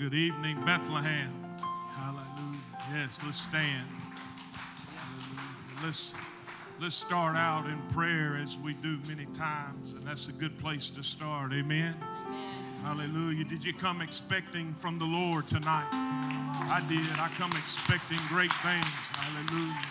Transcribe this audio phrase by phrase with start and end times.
[0.00, 1.30] Good evening, Bethlehem.
[1.94, 2.58] Hallelujah.
[2.90, 3.86] Yes, let's stand.
[4.96, 5.84] Hallelujah.
[5.84, 6.14] Let's
[6.80, 10.88] let's start out in prayer as we do many times, and that's a good place
[10.88, 11.52] to start.
[11.52, 11.94] Amen.
[12.82, 13.44] Hallelujah.
[13.44, 15.90] Did you come expecting from the Lord tonight?
[15.92, 17.18] I did.
[17.18, 18.86] I come expecting great things.
[19.12, 19.82] Hallelujah.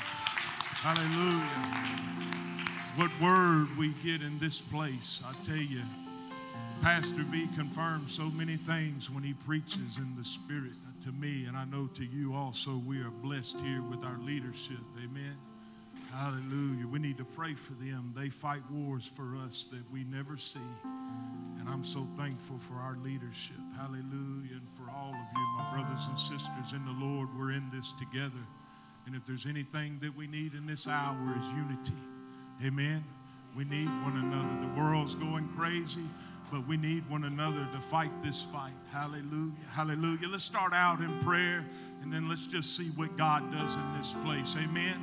[0.82, 1.46] Hallelujah.
[2.96, 5.84] What word we get in this place, I tell you.
[6.82, 11.58] Pastor V confirms so many things when he preaches in the Spirit to me, and
[11.58, 12.81] I know to you also.
[12.88, 14.80] We are blessed here with our leadership.
[14.98, 15.36] Amen.
[16.12, 16.88] Hallelujah.
[16.88, 18.13] We need to pray for them.
[18.16, 20.59] They fight wars for us that we never see.
[21.59, 23.59] And I'm so thankful for our leadership.
[23.75, 24.53] Hallelujah.
[24.53, 27.94] And for all of you, my brothers and sisters in the Lord, we're in this
[28.00, 28.44] together.
[29.05, 32.00] And if there's anything that we need in this hour is unity.
[32.66, 33.03] Amen.
[33.55, 34.67] We need one another.
[34.67, 36.08] The world's going crazy
[36.52, 38.73] but we need one another to fight this fight.
[38.91, 39.53] Hallelujah.
[39.71, 40.27] Hallelujah.
[40.27, 41.66] Let's start out in prayer
[42.02, 44.55] and then let's just see what God does in this place.
[44.58, 44.97] Amen.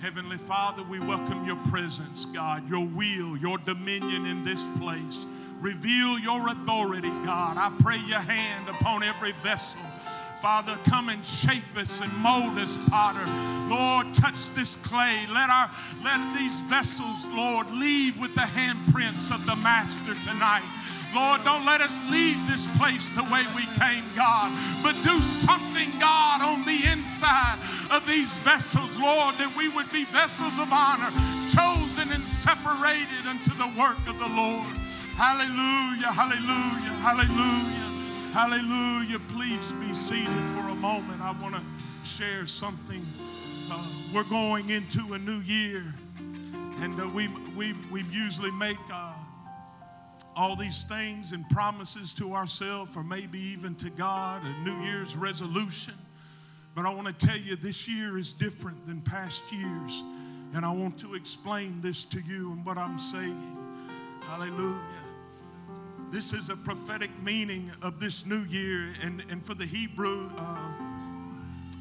[0.00, 5.24] Heavenly Father, we welcome your presence, God, your will, your dominion in this place.
[5.60, 7.56] Reveal your authority, God.
[7.56, 9.80] I pray your hand upon every vessel.
[10.42, 13.24] Father, come and shape us and mold us, Potter.
[13.70, 15.24] Lord, touch this clay.
[15.32, 15.70] Let our
[16.02, 20.66] let these vessels, Lord, leave with the handprints of the Master tonight.
[21.14, 24.50] Lord, don't let us leave this place the way we came, God,
[24.82, 30.06] but do something, God, on the inside of these vessels, Lord, that we would be
[30.06, 31.14] vessels of honor,
[31.54, 34.74] chosen and separated unto the work of the Lord.
[35.14, 37.91] Hallelujah, hallelujah, hallelujah,
[38.32, 39.20] hallelujah.
[39.28, 41.20] Please be seated for a moment.
[41.20, 41.62] I want to
[42.04, 43.06] share something.
[43.70, 45.94] Uh, we're going into a new year,
[46.80, 48.78] and uh, we, we, we usually make.
[48.92, 49.12] Uh,
[50.34, 55.14] all these things and promises to ourselves, or maybe even to God, a New Year's
[55.14, 55.94] resolution.
[56.74, 60.02] But I want to tell you, this year is different than past years.
[60.54, 63.56] And I want to explain this to you and what I'm saying.
[64.22, 65.01] Hallelujah.
[66.12, 68.92] This is a prophetic meaning of this new year.
[69.02, 70.72] And, and for the Hebrew, uh,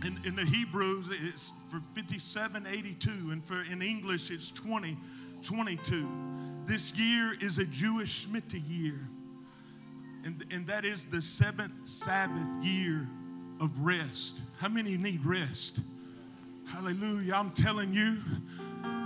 [0.06, 3.32] in, in the Hebrews, it's for 5782.
[3.32, 6.08] And for in English, it's 2022
[6.66, 8.96] this year is a Jewish Shemitah year,
[10.24, 13.08] and, and that is the seventh Sabbath year
[13.60, 14.40] of rest.
[14.58, 15.80] How many need rest?
[16.66, 17.34] Hallelujah.
[17.34, 18.18] I'm telling you,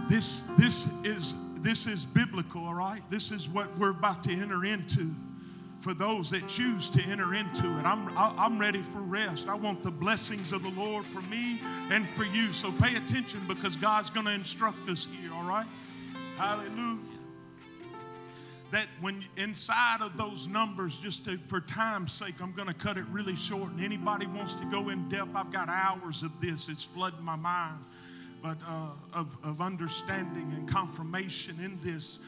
[0.10, 1.34] this, this, is,
[1.66, 3.02] this is biblical, all right?
[3.10, 5.12] This is what we're about to enter into
[5.80, 7.86] for those that choose to enter into it.
[7.86, 9.48] I'm, I'm ready for rest.
[9.48, 11.60] I want the blessings of the Lord for me
[11.90, 12.54] and for you.
[12.54, 15.66] So pay attention because God's going to instruct us here, all right?
[16.38, 17.00] Hallelujah
[18.72, 22.98] that when inside of those numbers, just to, for time's sake, I'm going to cut
[22.98, 23.72] it really short.
[23.72, 26.68] And anybody wants to go in depth, I've got hours of this.
[26.68, 27.78] It's flooding my mind,
[28.46, 32.20] but uh, of, of understanding and confirmation in this.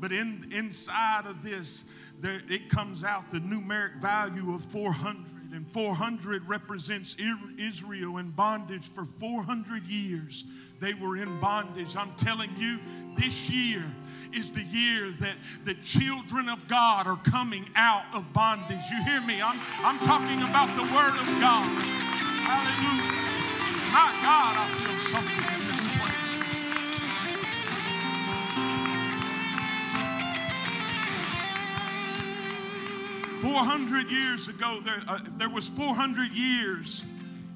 [0.00, 1.86] But in inside of this,
[2.20, 5.24] there, it comes out the numeric value of 400.
[5.54, 7.14] And 400 represents
[7.58, 10.44] Israel in bondage for 400 years.
[10.78, 11.94] They were in bondage.
[11.94, 12.78] I'm telling you,
[13.16, 13.84] this year
[14.32, 18.80] is the year that the children of God are coming out of bondage.
[18.90, 19.42] You hear me?
[19.42, 21.82] I'm, I'm talking about the Word of God.
[22.44, 23.31] Hallelujah.
[23.92, 26.32] My God, I feel something in this place.
[33.42, 37.04] Four hundred years ago, there, uh, there was 400 years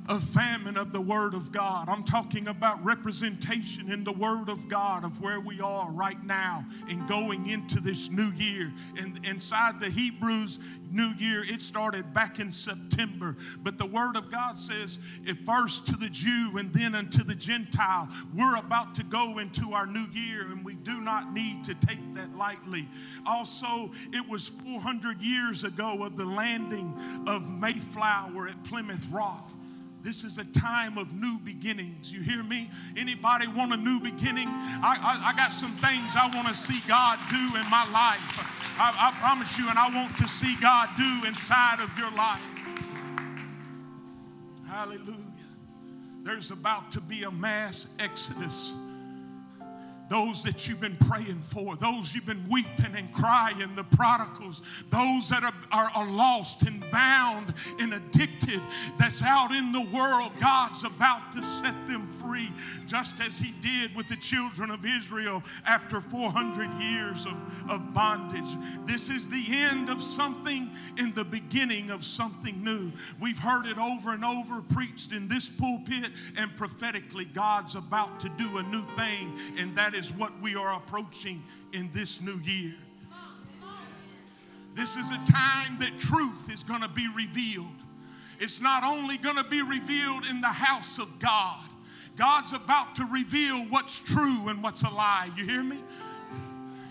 [0.08, 1.88] of famine of the Word of God.
[1.88, 6.64] I'm talking about representation in the Word of God of where we are right now
[6.88, 8.72] and going into this new year.
[8.96, 10.58] And inside the Hebrews
[10.90, 13.36] new year, it started back in September.
[13.60, 17.34] But the Word of God says, if first to the Jew and then unto the
[17.34, 21.74] Gentile, we're about to go into our new year and we do not need to
[21.74, 22.88] take that lightly.
[23.26, 26.94] Also, it was 400 years ago of the landing
[27.26, 29.50] of Mayflower at Plymouth Rock.
[30.06, 32.12] This is a time of new beginnings.
[32.12, 32.70] You hear me?
[32.96, 34.46] Anybody want a new beginning?
[34.46, 38.22] I, I, I got some things I want to see God do in my life.
[38.78, 42.40] I, I promise you, and I want to see God do inside of your life.
[44.68, 45.16] Hallelujah.
[46.22, 48.74] There's about to be a mass exodus
[50.08, 55.28] those that you've been praying for, those you've been weeping and crying, the prodigals, those
[55.28, 58.60] that are, are, are, lost and bound and addicted,
[58.98, 60.30] that's out in the world.
[60.40, 62.50] God's about to set them free,
[62.86, 67.36] just as He did with the children of Israel after 400 years of,
[67.68, 68.56] of bondage.
[68.86, 72.92] This is the end of something in the beginning of something new.
[73.20, 78.28] We've heard it over and over, preached in this pulpit, and prophetically, God's about to
[78.30, 82.74] do a new thing, and that is what we are approaching in this new year.
[84.74, 87.66] This is a time that truth is going to be revealed.
[88.38, 91.64] It's not only going to be revealed in the house of God,
[92.16, 95.30] God's about to reveal what's true and what's a lie.
[95.36, 95.78] You hear me?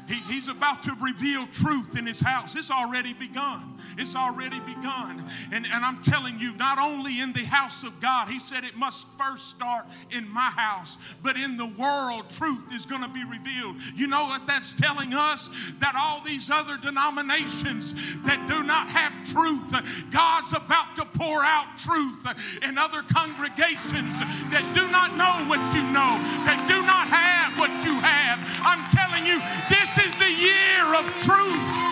[0.07, 2.55] He, he's about to reveal truth in his house.
[2.55, 3.79] It's already begun.
[3.97, 5.23] It's already begun.
[5.51, 8.75] And, and I'm telling you, not only in the house of God, he said it
[8.75, 13.23] must first start in my house, but in the world, truth is going to be
[13.23, 13.77] revealed.
[13.95, 15.49] You know what that's telling us?
[15.79, 17.93] That all these other denominations
[18.25, 19.71] that do not have truth,
[20.11, 22.25] God's about to pour out truth
[22.63, 24.19] in other congregations
[24.51, 28.39] that do not know what you know, that do not have what you have.
[28.61, 29.39] I'm telling you,
[29.69, 31.85] this is the year of truth.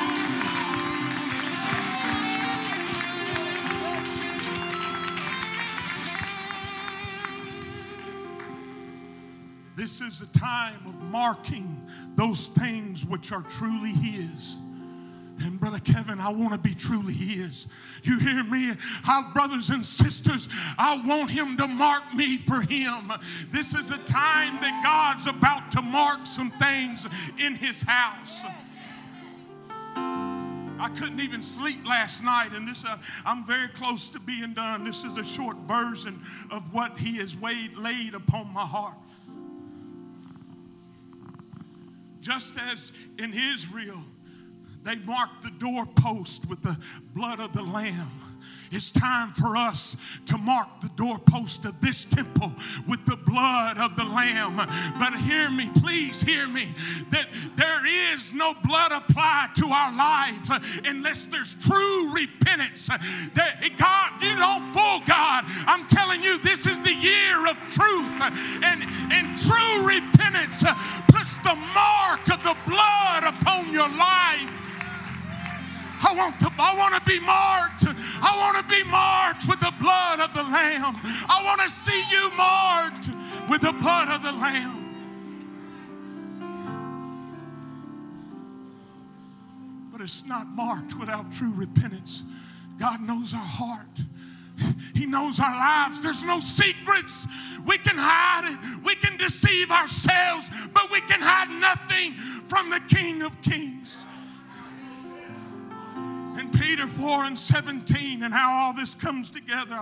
[9.75, 14.58] This is a time of marking those things which are truly His.
[15.39, 17.68] And Brother Kevin, I want to be truly His.
[18.03, 18.74] You hear me?
[19.07, 20.47] Our brothers and sisters,
[20.77, 23.12] I want Him to mark me for Him.
[23.51, 27.07] This is a time that God's about to mark some things
[27.39, 28.44] in His house.
[29.95, 34.83] I couldn't even sleep last night, and this uh, I'm very close to being done.
[34.83, 36.19] This is a short version
[36.51, 38.95] of what He has weighed, laid upon my heart.
[42.19, 44.03] Just as in Israel,
[44.83, 46.77] they marked the doorpost with the
[47.15, 48.12] blood of the Lamb.
[48.71, 49.95] It's time for us
[50.25, 52.51] to mark the doorpost of this temple
[52.88, 54.57] with the blood of the Lamb.
[55.00, 56.74] But hear me, please hear me,
[57.12, 62.88] that there is no blood applied to our life unless there's true repentance.
[63.35, 65.44] That God, you don't fool God.
[65.68, 68.21] I'm telling you, this is the year of truth.
[68.63, 68.83] And,
[69.13, 70.63] and true repentance
[71.07, 74.50] puts the mark of the blood upon your life.
[76.06, 77.86] I want to, I want to be marked.
[78.22, 80.98] I want to be marked with the blood of the Lamb.
[81.30, 83.10] I want to see you marked
[83.50, 84.80] with the blood of the Lamb.
[89.92, 92.24] But it's not marked without true repentance.
[92.80, 94.02] God knows our heart.
[94.94, 96.02] He knows our lives.
[96.02, 97.26] There's no secrets.
[97.66, 98.84] We can hide it.
[98.84, 102.14] We can deceive ourselves, but we can hide nothing
[102.48, 104.06] from the King of Kings
[106.38, 109.77] and Peter 4 and 17 and how all this comes together.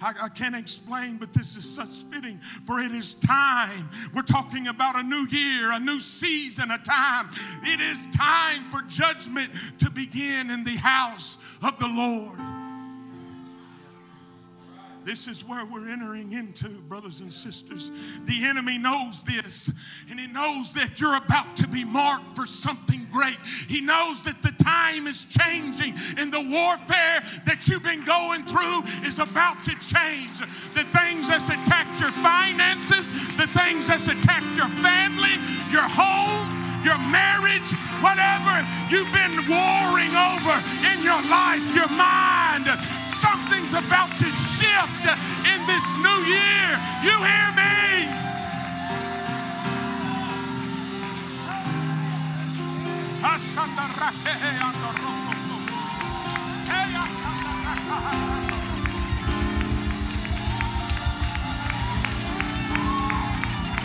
[0.00, 3.88] I, I can't explain, but this is such fitting, for it is time.
[4.14, 7.30] We're talking about a new year, a new season, a time.
[7.62, 12.53] It is time for judgment to begin in the house of the Lord.
[15.04, 17.90] This is where we're entering into, brothers and sisters.
[18.24, 19.70] The enemy knows this,
[20.10, 23.36] and he knows that you're about to be marked for something great.
[23.68, 28.82] He knows that the time is changing, and the warfare that you've been going through
[29.06, 30.40] is about to change.
[30.72, 35.36] The things that's attacked your finances, the things that's attacked your family,
[35.70, 36.48] your home,
[36.84, 37.72] your marriage,
[38.04, 38.60] whatever
[38.92, 42.68] you've been warring over in your life, your mind,
[43.16, 45.04] something's about to shift
[45.50, 46.78] in this new year.
[47.02, 48.06] You hear me?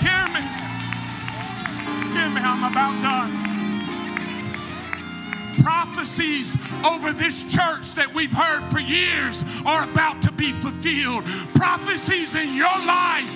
[0.01, 0.41] Hear me.
[2.13, 3.48] Hear me, I'm about done
[5.61, 11.25] prophecies over this church that we've heard for years are about to be fulfilled.
[11.53, 13.35] Prophecies in your life,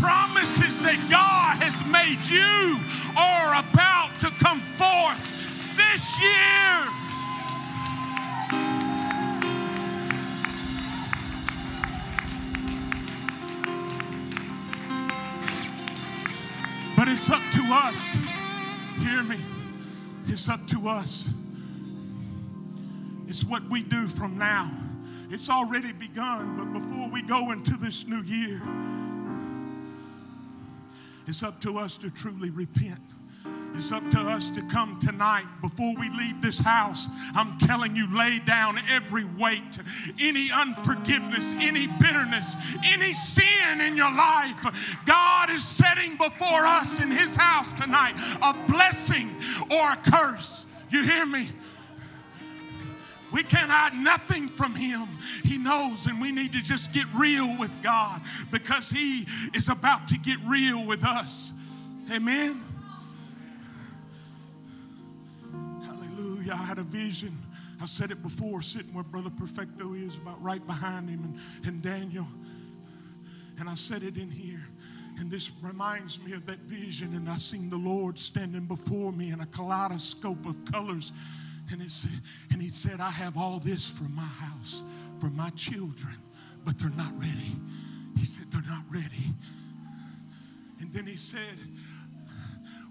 [0.00, 2.78] promises that God has made you
[3.16, 5.18] are about to come forth
[5.76, 6.88] this year.
[16.96, 18.10] But it's up to us.
[18.98, 19.38] Hear me.
[20.26, 21.28] It's up to us
[23.28, 24.70] it's what we do from now.
[25.30, 28.60] It's already begun, but before we go into this new year,
[31.26, 32.98] it's up to us to truly repent.
[33.74, 37.06] It's up to us to come tonight before we leave this house.
[37.34, 39.78] I'm telling you, lay down every weight,
[40.18, 44.96] any unforgiveness, any bitterness, any sin in your life.
[45.04, 49.36] God is setting before us in His house tonight a blessing
[49.70, 50.64] or a curse.
[50.90, 51.50] You hear me?
[53.32, 55.06] We can't hide nothing from Him.
[55.44, 58.20] He knows, and we need to just get real with God
[58.50, 61.52] because He is about to get real with us.
[62.10, 62.64] Amen.
[65.84, 66.52] Hallelujah.
[66.52, 67.36] I had a vision.
[67.80, 71.82] I said it before, sitting where Brother Perfecto is, about right behind him, and, and
[71.82, 72.26] Daniel.
[73.58, 74.64] And I said it in here.
[75.18, 77.14] And this reminds me of that vision.
[77.14, 81.12] And I seen the Lord standing before me in a kaleidoscope of colors.
[81.70, 84.82] And, it said, and he said, I have all this for my house,
[85.20, 86.16] for my children,
[86.64, 87.56] but they're not ready.
[88.16, 89.34] He said, they're not ready.
[90.80, 91.58] And then he said,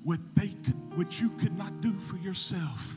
[0.03, 2.95] what they could, what you could not do for yourself,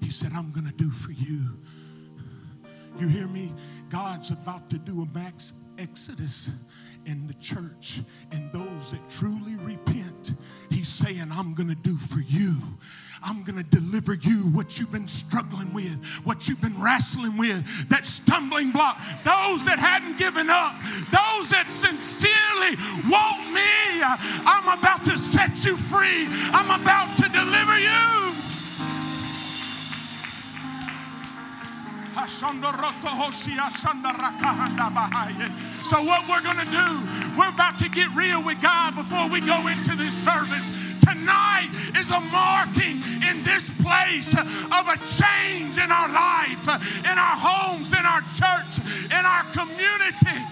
[0.00, 1.58] he said, I'm going to do for you.
[2.98, 3.52] You hear me?
[3.90, 6.50] God's about to do a max exodus
[7.04, 8.00] in the church
[8.32, 10.32] and those that truly repent.
[10.70, 12.54] He's saying, I'm going to do for you.
[13.22, 17.88] I'm going to deliver you what you've been struggling with, what you've been wrestling with,
[17.88, 18.98] that stumbling block.
[19.24, 20.74] Those that hadn't given up,
[21.10, 22.76] those that sincerely
[23.10, 24.02] want me,
[24.44, 26.28] I'm about to set you free.
[26.52, 28.26] I'm about to deliver you.
[35.84, 39.40] So, what we're going to do, we're about to get real with God before we
[39.40, 40.66] go into this service.
[41.06, 46.66] Tonight is a marking in this place of a change in our life,
[46.98, 50.42] in our homes, in our church, in our community.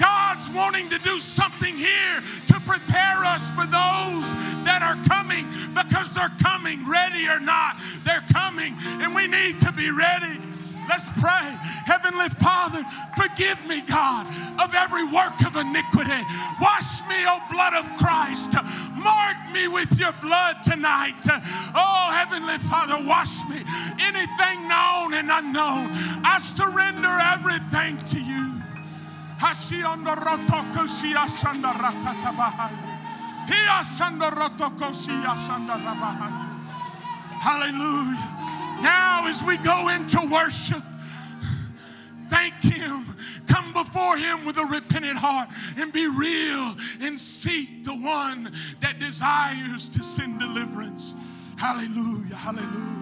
[0.00, 4.26] God's wanting to do something here to prepare us for those
[4.66, 5.46] that are coming
[5.78, 7.76] because they're coming, ready or not.
[8.04, 10.40] They're coming, and we need to be ready.
[10.92, 11.48] Let's pray.
[11.88, 12.84] Heavenly Father,
[13.16, 14.26] forgive me, God,
[14.60, 16.20] of every work of iniquity.
[16.60, 18.52] Wash me, O blood of Christ.
[19.00, 21.24] Mark me with your blood tonight.
[21.74, 23.64] Oh, Heavenly Father, wash me.
[24.04, 25.88] Anything known and unknown,
[26.28, 28.60] I surrender everything to you.
[37.40, 38.61] Hallelujah.
[38.82, 40.82] Now, as we go into worship,
[42.28, 43.06] thank Him.
[43.46, 48.98] Come before Him with a repentant heart and be real and seek the one that
[48.98, 51.14] desires to send deliverance.
[51.56, 52.34] Hallelujah.
[52.34, 53.01] Hallelujah.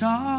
[0.00, 0.37] Holds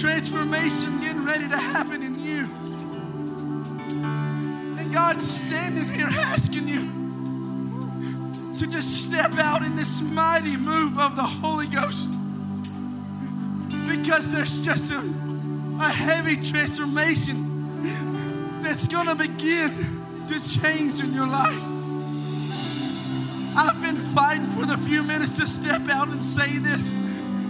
[0.00, 2.44] transformation getting ready to happen in you.
[4.78, 6.80] And God's standing here asking you
[8.58, 12.10] to just step out in this mighty move of the Holy Ghost.
[13.88, 17.82] Because there's just a, a heavy transformation
[18.62, 19.72] that's going to begin
[20.28, 21.62] to change in your life.
[23.58, 26.92] I've been fighting for the few minutes to step out and say this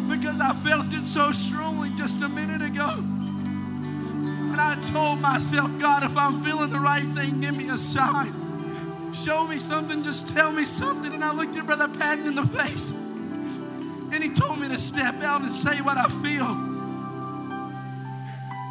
[0.09, 1.66] because I felt it so strongly
[2.07, 2.89] just a minute ago.
[2.99, 9.13] And I told myself, God, if I'm feeling the right thing, give me a sign.
[9.13, 11.13] Show me something, just tell me something.
[11.13, 12.93] And I looked at Brother Patton in the face.
[12.93, 16.47] And he told me to step out and say what I feel.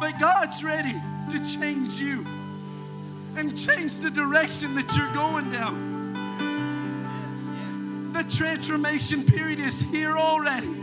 [0.00, 0.94] But God's ready
[1.28, 2.24] to change you
[3.36, 5.84] and change the direction that you're going down.
[8.14, 10.75] The transformation period is here already.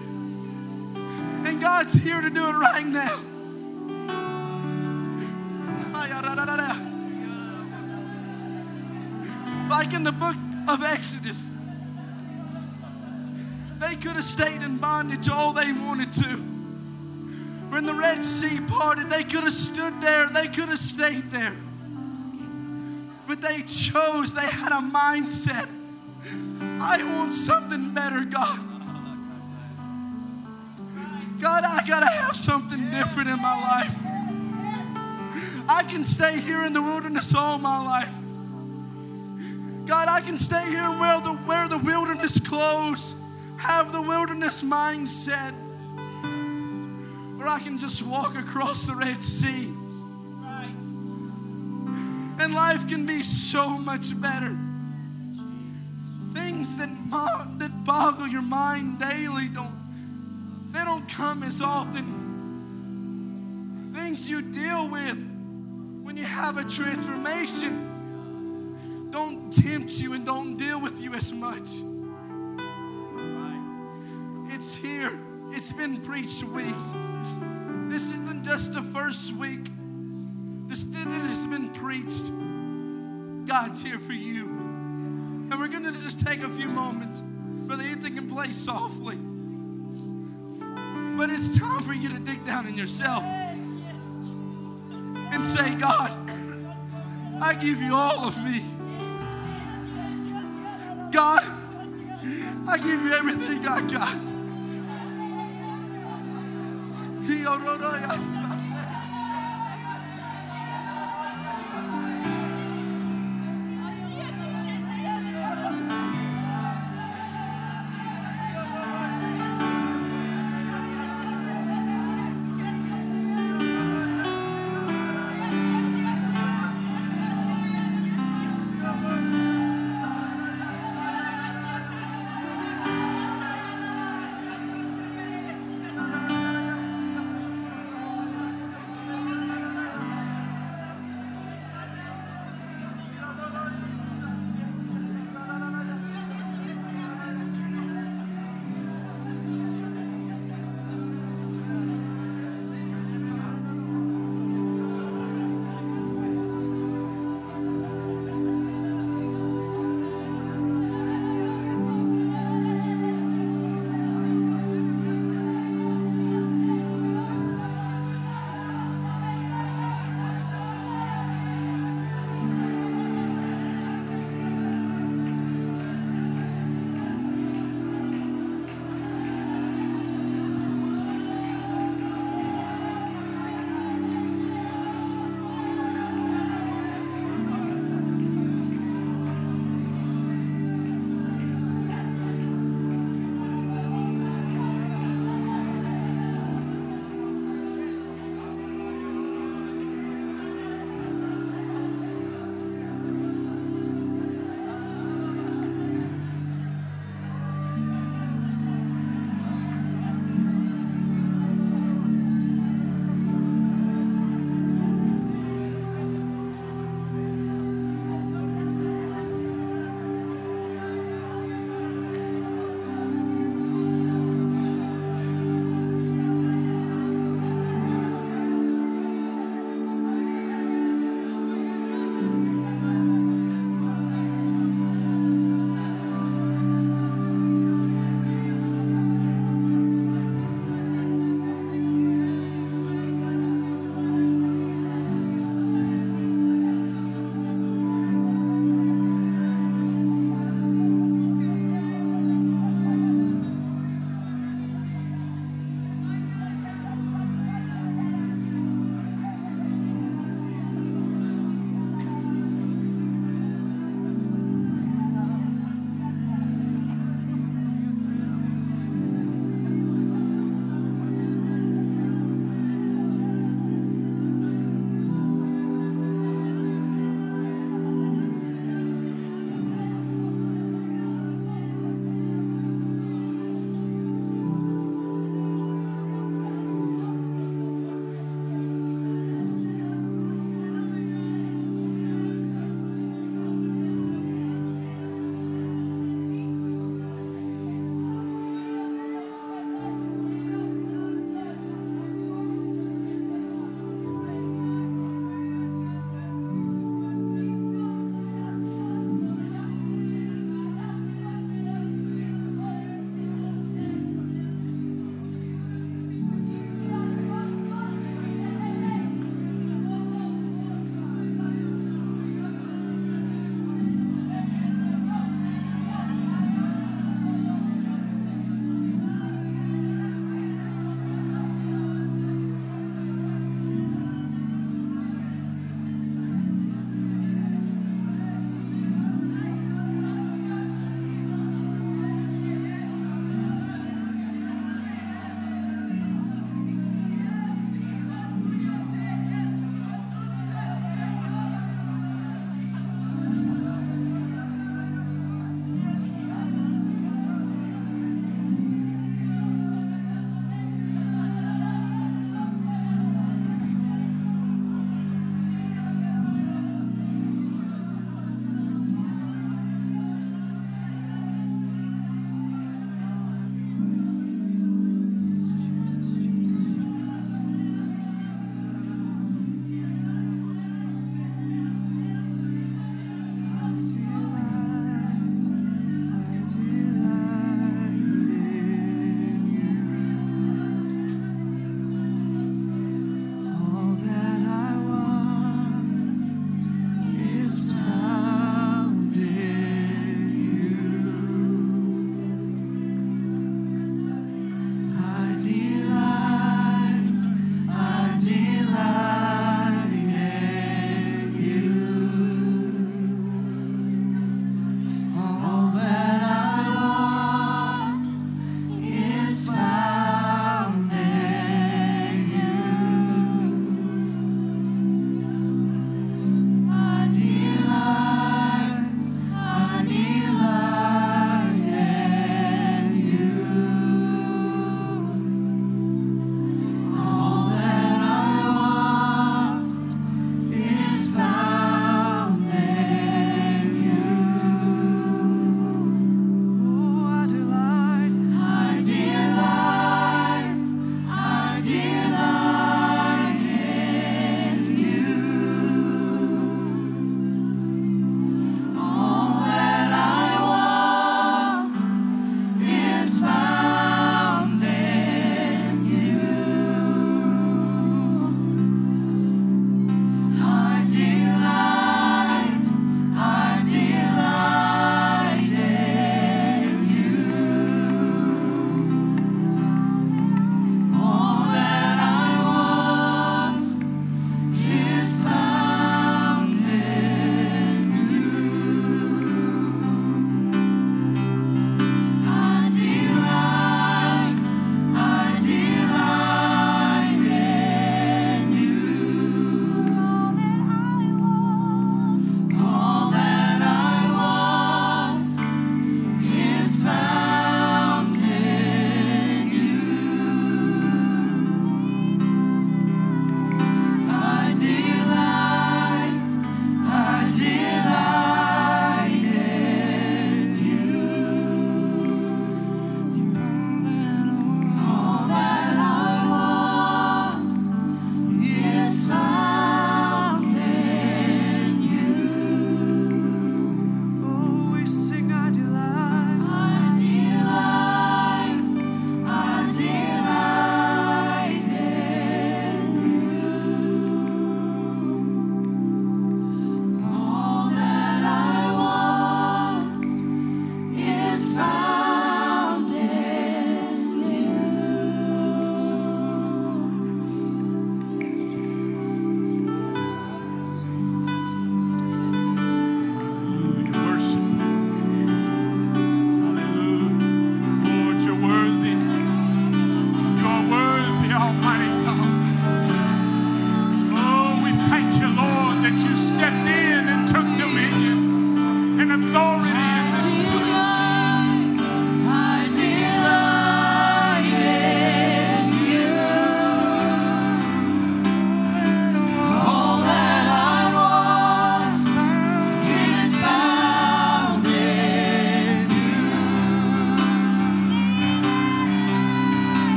[1.63, 3.21] God's here to do it right now.
[9.69, 10.35] Like in the book
[10.67, 11.51] of Exodus,
[13.79, 16.35] they could have stayed in bondage all they wanted to.
[17.69, 21.55] When the Red Sea parted, they could have stood there, they could have stayed there.
[23.25, 25.69] But they chose, they had a mindset.
[26.81, 28.72] I want something better, God.
[31.43, 33.93] God, I gotta have something different in my life.
[35.67, 38.09] I can stay here in the wilderness all my life.
[39.85, 43.13] God, I can stay here and wear the, wear the wilderness clothes,
[43.57, 45.53] have the wilderness mindset,
[47.41, 49.65] or I can just walk across the Red Sea.
[52.39, 54.57] And life can be so much better.
[56.33, 56.87] Things that,
[57.59, 59.82] that boggle your mind daily don't,
[60.73, 62.21] they don't come as often.
[63.95, 65.17] Things you deal with
[66.03, 67.91] when you have a transformation
[69.11, 71.83] don't tempt you and don't deal with you as much.
[74.51, 75.11] It's here.
[75.51, 76.95] It's been preached weeks.
[77.87, 79.69] This isn't just the first week.
[80.67, 82.25] This it has been preached.
[83.47, 84.47] God's here for you.
[84.47, 87.21] And we're going to just take a few moments.
[87.21, 89.19] Brother Ethan can play softly.
[91.17, 93.23] But it's time for you to dig down in yourself
[95.33, 96.11] and say, God,
[97.41, 98.61] I give you all of me.
[101.11, 101.43] God,
[102.67, 104.43] I give you everything I got.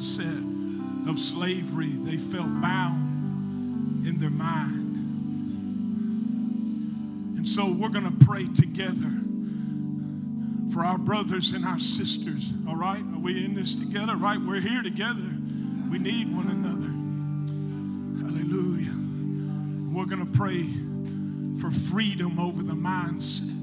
[0.00, 1.90] Mindset of slavery.
[1.90, 4.96] They felt bound in their mind.
[7.36, 9.12] And so we're going to pray together
[10.72, 12.52] for our brothers and our sisters.
[12.68, 13.00] All right?
[13.00, 14.16] Are we in this together?
[14.16, 14.40] Right?
[14.40, 15.28] We're here together.
[15.90, 16.88] We need one another.
[18.24, 18.94] Hallelujah.
[19.94, 20.64] We're going to pray
[21.60, 23.59] for freedom over the mindset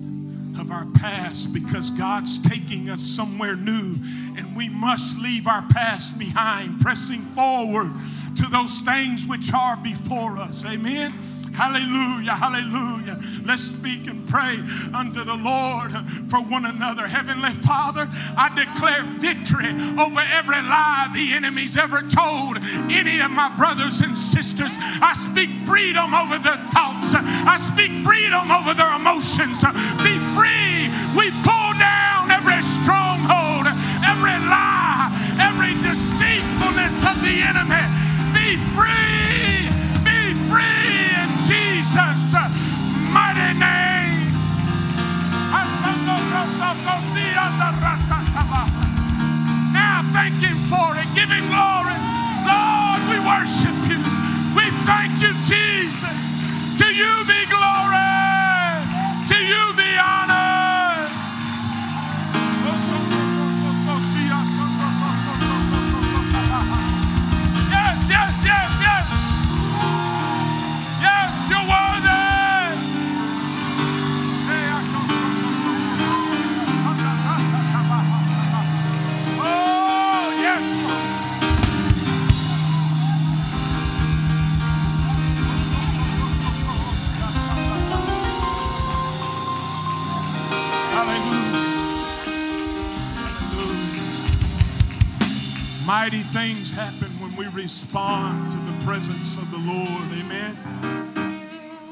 [0.60, 3.96] of our past because God's taking us somewhere new
[4.38, 7.92] and we must leave our past behind, pressing forward
[8.36, 10.66] to those things which are before us.
[10.66, 11.12] Amen.
[11.54, 13.17] Hallelujah, hallelujah.
[13.48, 14.60] Let's speak and pray
[14.94, 15.96] unto the Lord
[16.28, 17.08] for one another.
[17.08, 18.04] Heavenly Father,
[18.36, 22.60] I declare victory over every lie the enemy's ever told
[22.92, 24.76] any of my brothers and sisters.
[25.00, 29.64] I speak freedom over their thoughts, I speak freedom over their emotions.
[30.04, 30.92] Be free.
[31.16, 33.72] We pull down every stronghold,
[34.04, 35.08] every lie,
[35.40, 37.88] every deceitfulness of the enemy.
[38.36, 39.17] Be free.
[50.18, 51.06] Thank Him for it.
[51.14, 51.94] Give Him glory.
[52.42, 54.02] Lord, we worship you.
[54.58, 56.22] We thank you, Jesus.
[56.82, 57.47] To you be
[95.88, 100.12] Mighty things happen when we respond to the presence of the Lord.
[100.20, 100.58] Amen.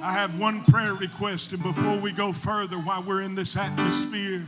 [0.02, 4.46] I have one prayer request, and before we go further, while we're in this atmosphere,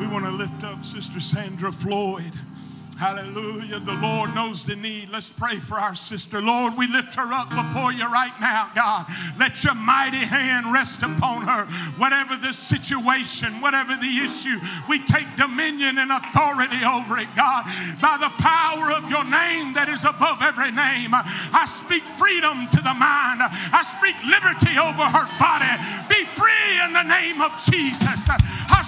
[0.00, 2.32] we want to lift up Sister Sandra Floyd.
[2.98, 3.78] Hallelujah.
[3.78, 5.10] The Lord knows the need.
[5.10, 6.42] Let's pray for our sister.
[6.42, 9.06] Lord, we lift her up before you right now, God.
[9.38, 11.66] Let your mighty hand rest upon her.
[11.94, 17.70] Whatever the situation, whatever the issue, we take dominion and authority over it, God.
[18.02, 22.82] By the power of your name that is above every name, I speak freedom to
[22.82, 23.46] the mind.
[23.46, 25.70] I speak liberty over her body.
[26.10, 28.26] Be free in the name of Jesus.
[28.26, 28.82] I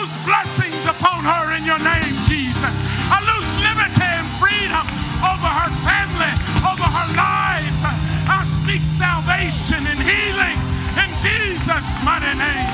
[0.00, 2.74] lose blessings upon her in your name, Jesus.
[3.12, 4.86] I lose liberty and freedom
[5.20, 6.34] over her family,
[6.64, 7.78] over her life.
[8.26, 10.58] I speak salvation and healing
[10.96, 12.70] in Jesus' mighty name.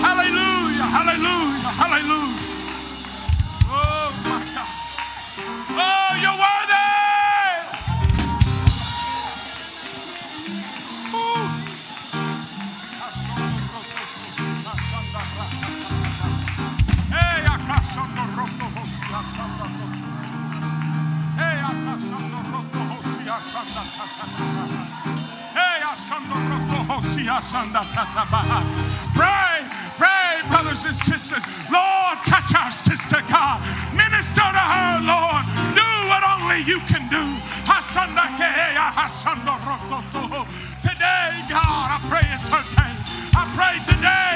[0.00, 1.47] Hallelujah, hallelujah.
[29.18, 29.66] Pray,
[29.98, 31.42] pray, brothers and sisters.
[31.66, 33.58] Lord, touch our sister, God.
[33.94, 35.42] Minister to her, Lord.
[35.74, 37.24] Do what only you can do.
[40.82, 42.94] Today, God, I pray it's her day.
[43.34, 44.27] I pray today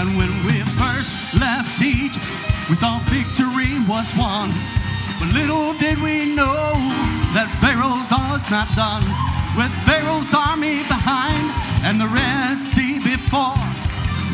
[0.00, 2.24] And when we first left Egypt,
[2.70, 4.48] we thought victory was won.
[5.20, 6.72] But little did we know
[7.36, 9.04] that Pharaoh's almost not done.
[9.60, 11.52] With Pharaoh's army behind
[11.84, 13.60] and the Red Sea before,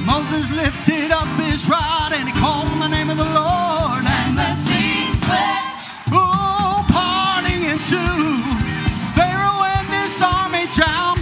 [0.06, 4.06] Moses lifted up his rod and he called on the name of the Lord.
[4.06, 5.66] And the sea split.
[6.14, 8.22] Oh, parting in two.
[9.18, 11.15] Pharaoh and his army drowned,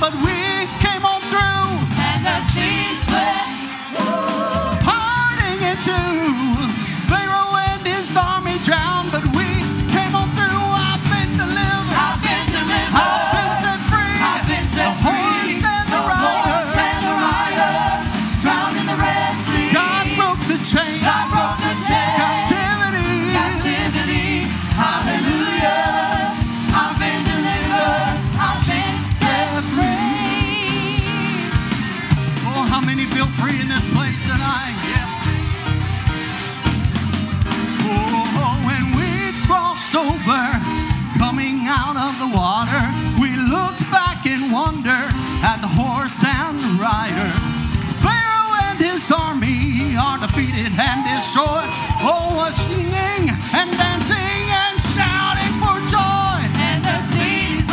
[51.35, 51.67] joy.
[52.07, 53.29] Oh, was singing
[53.59, 56.39] and dancing and shouting for joy.
[56.71, 57.69] And the seas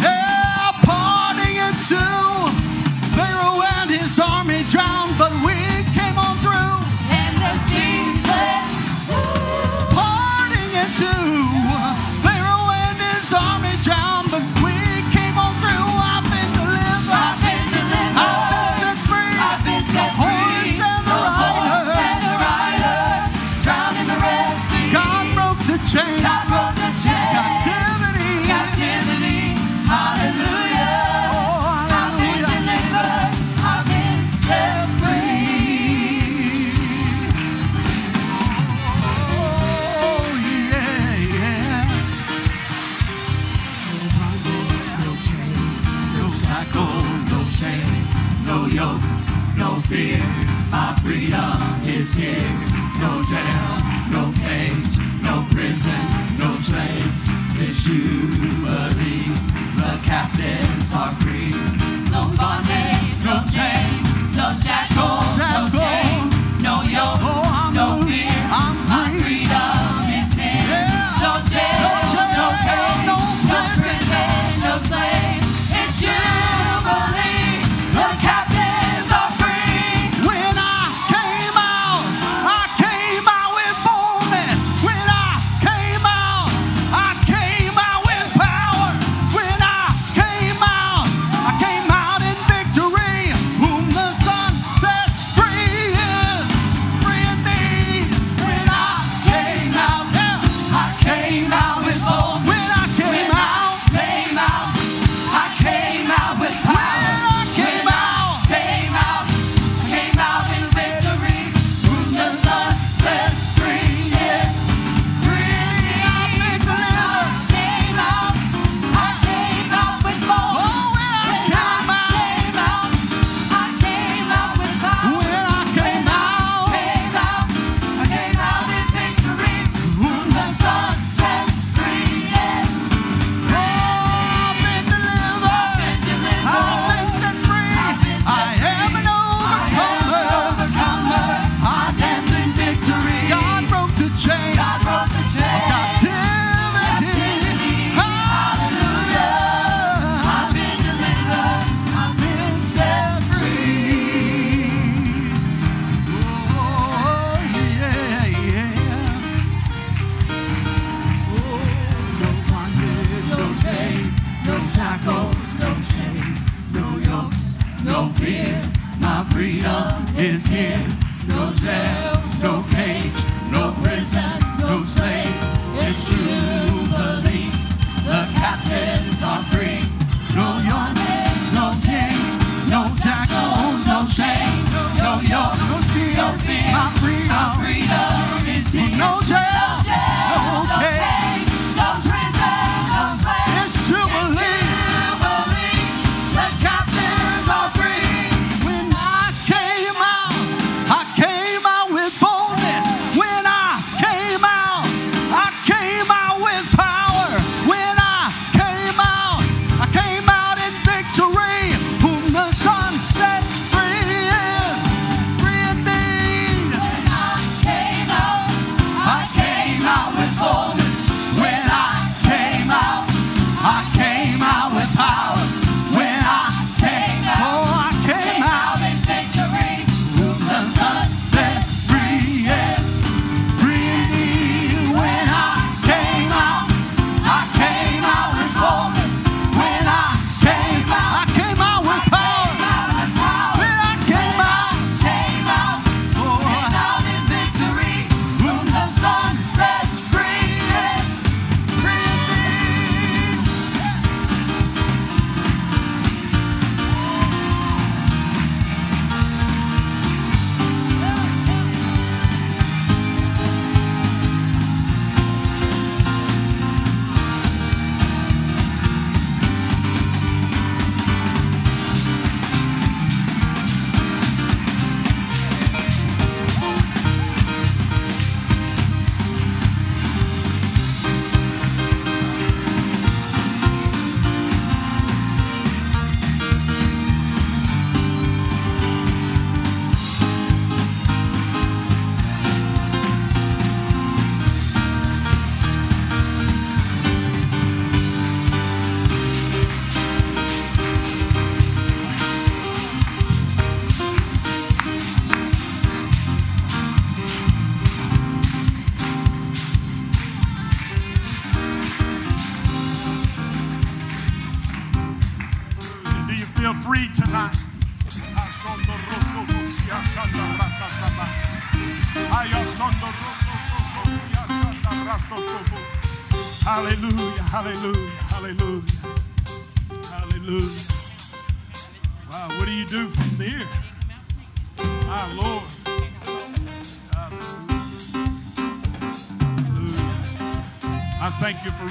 [0.00, 2.24] yeah, parting in two.
[3.14, 4.99] Pharaoh and his army drowned.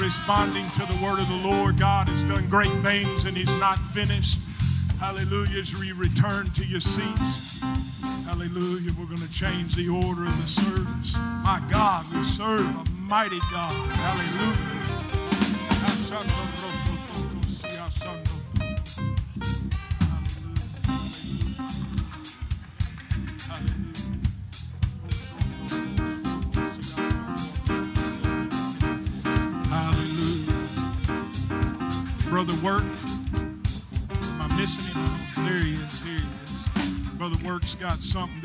[0.09, 1.77] Responding to the word of the Lord.
[1.77, 4.39] God has done great things and He's not finished.
[4.99, 5.59] Hallelujah.
[5.59, 7.59] As we return to your seats,
[8.25, 11.13] hallelujah, we're going to change the order of the service.
[11.13, 13.71] My God, we serve a mighty God.
[13.97, 14.79] Hallelujah.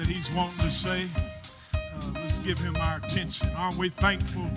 [0.04, 1.06] That he's wanting to say.
[1.72, 1.78] Uh,
[2.14, 3.48] let's give him our attention.
[3.56, 4.50] Aren't we thankful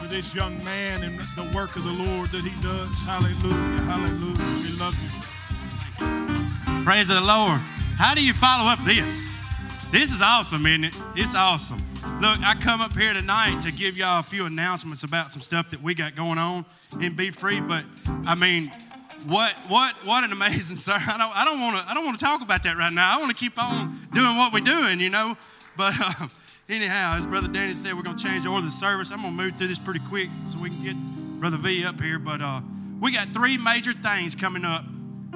[0.00, 2.94] for this young man and the work of the Lord that he does?
[3.04, 3.82] Hallelujah.
[3.82, 4.62] Hallelujah.
[4.62, 6.84] We love you.
[6.84, 7.60] Praise the Lord.
[7.98, 9.28] How do you follow up this?
[9.92, 10.96] This is awesome, isn't it?
[11.16, 11.82] It's awesome.
[12.22, 15.68] Look, I come up here tonight to give y'all a few announcements about some stuff
[15.70, 16.64] that we got going on
[16.98, 17.60] in Be Free.
[17.60, 17.84] But
[18.26, 18.72] I mean,
[19.26, 20.94] what what what an amazing sir!
[20.94, 23.16] I don't I don't want to I don't want to talk about that right now.
[23.16, 25.36] I want to keep on doing what we're doing, you know.
[25.76, 26.28] But uh,
[26.68, 29.10] anyhow, as Brother Danny said, we're gonna change the order of the service.
[29.10, 30.96] I'm gonna move through this pretty quick so we can get
[31.40, 32.18] Brother V up here.
[32.18, 32.60] But uh,
[33.00, 34.84] we got three major things coming up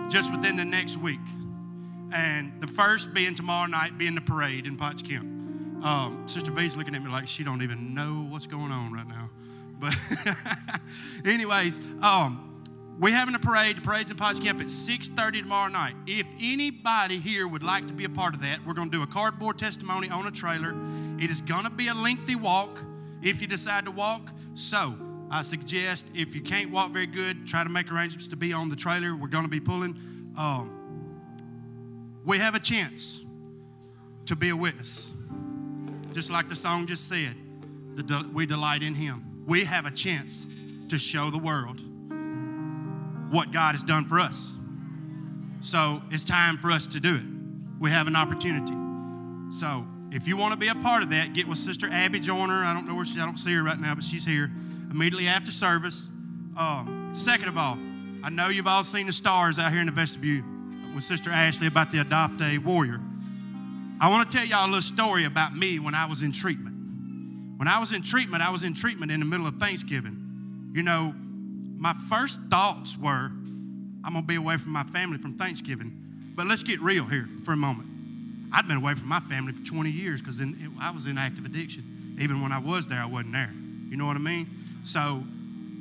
[0.09, 1.21] just within the next week.
[2.13, 5.25] And the first being tomorrow night, being the parade in Potts Camp.
[5.85, 9.07] Um, Sister V's looking at me like she don't even know what's going on right
[9.07, 9.31] now.
[9.79, 9.95] But
[11.25, 12.46] anyways, um,
[12.99, 13.77] we're having a parade.
[13.77, 15.95] The parade's in Potts Camp at 6.30 tomorrow night.
[16.07, 19.03] If anybody here would like to be a part of that, we're going to do
[19.03, 20.75] a cardboard testimony on a trailer.
[21.19, 22.79] It is going to be a lengthy walk
[23.23, 24.31] if you decide to walk.
[24.55, 24.97] So
[25.31, 28.71] I suggest if you can't walk very good, try to make arrangements to be on
[28.71, 29.15] the trailer.
[29.15, 30.33] We're going to be pulling.
[30.39, 30.73] Um,
[32.25, 33.23] we have a chance
[34.25, 35.13] to be a witness.
[36.13, 37.35] Just like the song just said,
[38.33, 39.45] we delight in Him.
[39.47, 40.47] We have a chance
[40.89, 41.81] to show the world
[43.31, 44.53] what God has done for us.
[45.61, 47.23] So it's time for us to do it.
[47.81, 48.73] We have an opportunity.
[49.51, 52.65] So if you want to be a part of that, get with Sister Abby Joyner.
[52.65, 53.21] I don't know where she.
[53.21, 54.51] I don't see her right now, but she's here
[54.91, 56.09] immediately after service.
[56.57, 57.79] Um, second of all,
[58.23, 60.43] I know you've all seen the stars out here in the vestibule
[60.95, 63.01] with Sister Ashley about the Adopt a Warrior.
[64.01, 66.75] I want to tell y'all a little story about me when I was in treatment.
[67.57, 70.73] When I was in treatment, I was in treatment in the middle of Thanksgiving.
[70.75, 71.15] You know,
[71.79, 73.31] my first thoughts were,
[74.05, 76.33] I'm going to be away from my family from Thanksgiving.
[76.35, 77.89] But let's get real here for a moment.
[78.53, 80.41] I'd been away from my family for 20 years because
[80.81, 82.17] I was in active addiction.
[82.21, 83.53] Even when I was there, I wasn't there.
[83.91, 84.49] You know what I mean?
[84.85, 85.25] So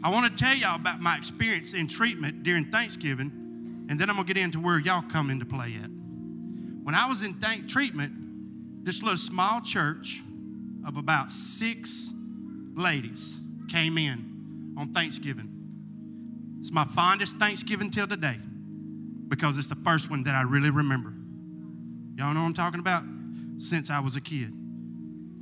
[0.04, 4.16] I want to tell y'all about my experience in treatment during Thanksgiving, and then I'm
[4.16, 5.90] going to get into where y'all come into play at.
[6.84, 10.22] When I was in thank- treatment, this little small church
[10.86, 12.12] of about six
[12.76, 13.38] ladies
[13.68, 15.55] came in on Thanksgiving.
[16.66, 18.40] It's my fondest Thanksgiving till today
[19.28, 21.14] because it's the first one that I really remember.
[22.16, 23.04] Y'all know what I'm talking about?
[23.60, 24.52] Since I was a kid.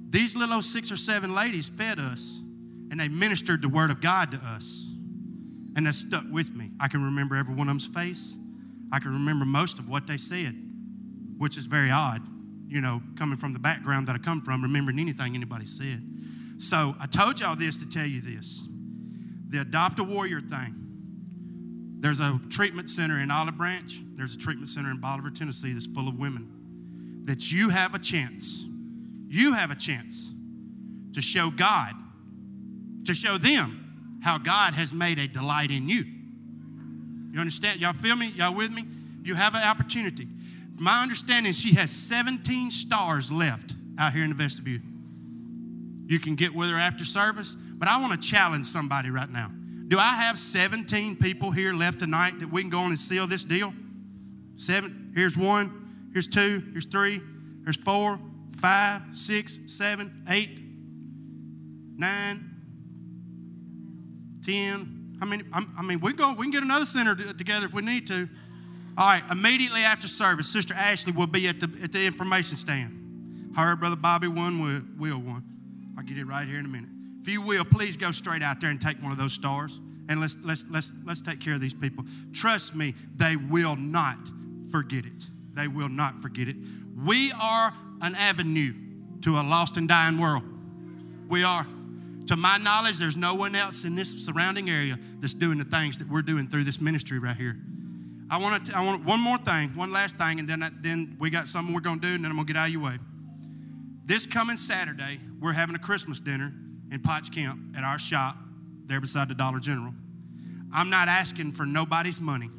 [0.09, 2.41] These little six or seven ladies fed us
[2.91, 4.85] and they ministered the word of God to us.
[5.77, 6.71] And that stuck with me.
[6.77, 8.35] I can remember every one of them's face.
[8.91, 10.53] I can remember most of what they said,
[11.37, 12.21] which is very odd,
[12.67, 16.03] you know, coming from the background that I come from, remembering anything anybody said.
[16.57, 18.61] So I told y'all this to tell you this.
[19.47, 20.81] The Adopt a Warrior thing.
[22.03, 23.97] There's a treatment center in Olive Branch.
[24.17, 27.23] There's a treatment center in Bolivar, Tennessee that's full of women.
[27.23, 28.65] That you have a chance,
[29.29, 30.29] you have a chance
[31.13, 31.93] to show God,
[33.05, 36.03] to show them how God has made a delight in you.
[37.31, 37.79] You understand?
[37.79, 38.33] Y'all feel me?
[38.35, 38.85] Y'all with me?
[39.23, 40.27] You have an opportunity.
[40.77, 44.81] My understanding, she has 17 stars left out here in the vestibule.
[46.07, 49.51] You can get with her after service, but I want to challenge somebody right now.
[49.93, 53.27] Do I have 17 people here left tonight that we can go on and seal
[53.27, 53.71] this deal?
[54.55, 55.11] Seven.
[55.13, 56.09] Here's one.
[56.13, 56.63] Here's two.
[56.71, 57.21] Here's three.
[57.63, 58.19] Here's four,
[58.59, 60.59] five, six, seven, eight,
[61.95, 62.43] nine,
[64.43, 65.15] ten.
[65.19, 65.43] How many?
[65.53, 66.33] I mean, we can go.
[66.33, 68.27] We can get another center together if we need to.
[68.97, 69.21] All right.
[69.29, 73.53] Immediately after service, Sister Ashley will be at the at the information stand.
[73.55, 75.43] Her brother Bobby one, will, will one.
[75.95, 76.89] I'll get it right here in a minute.
[77.23, 80.19] If you will, please go straight out there and take one of those stars, and
[80.19, 82.03] let's let's let's let's take care of these people.
[82.33, 84.17] Trust me, they will not
[84.69, 85.27] forget it.
[85.53, 86.57] They will not forget it.
[86.97, 88.73] We are an avenue
[89.21, 90.43] to a lost and dying world.
[91.29, 91.65] We are.
[92.27, 95.99] To my knowledge, there's no one else in this surrounding area that's doing the things
[95.99, 97.55] that we're doing through this ministry right here.
[98.29, 98.77] I want to.
[98.77, 101.73] I want one more thing, one last thing, and then I, then we got something
[101.73, 102.99] we're going to do, and then I'm going to get out of your way.
[104.03, 106.51] This coming Saturday, we're having a Christmas dinner
[106.93, 108.37] in Potts Camp at our shop
[108.85, 109.93] there beside the Dollar General.
[110.71, 112.51] I'm not asking for nobody's money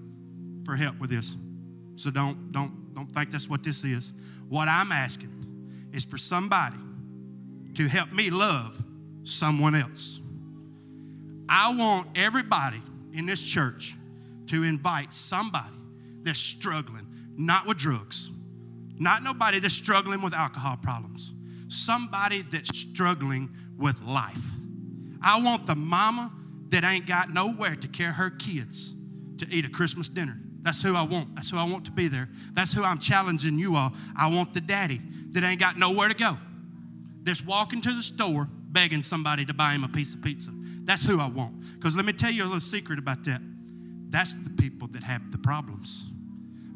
[0.65, 1.37] for help with this,
[1.97, 4.13] so don't don't don't think that's what this is.
[4.49, 6.77] What I'm asking is for somebody
[7.75, 8.83] to help me love
[9.23, 10.21] someone else.
[11.49, 12.83] I want everybody
[13.13, 13.95] in this church
[14.47, 15.77] to invite somebody
[16.23, 17.07] that's struggling,
[17.37, 18.31] not with drugs,
[18.99, 21.33] not nobody that's struggling with alcohol problems,
[21.69, 24.39] somebody that's struggling with life.
[25.23, 26.31] I want the mama
[26.69, 28.93] that ain't got nowhere to care her kids
[29.39, 30.39] to eat a Christmas dinner.
[30.63, 31.35] That's who I want.
[31.35, 32.29] That's who I want to be there.
[32.53, 33.93] That's who I'm challenging you all.
[34.17, 35.01] I want the daddy
[35.31, 36.39] that ain't got nowhere to go,
[37.23, 40.51] that's walking to the store begging somebody to buy him a piece of pizza.
[40.85, 41.79] That's who I want.
[41.79, 43.41] Because let me tell you a little secret about that.
[44.11, 46.05] That's the people that have the problems.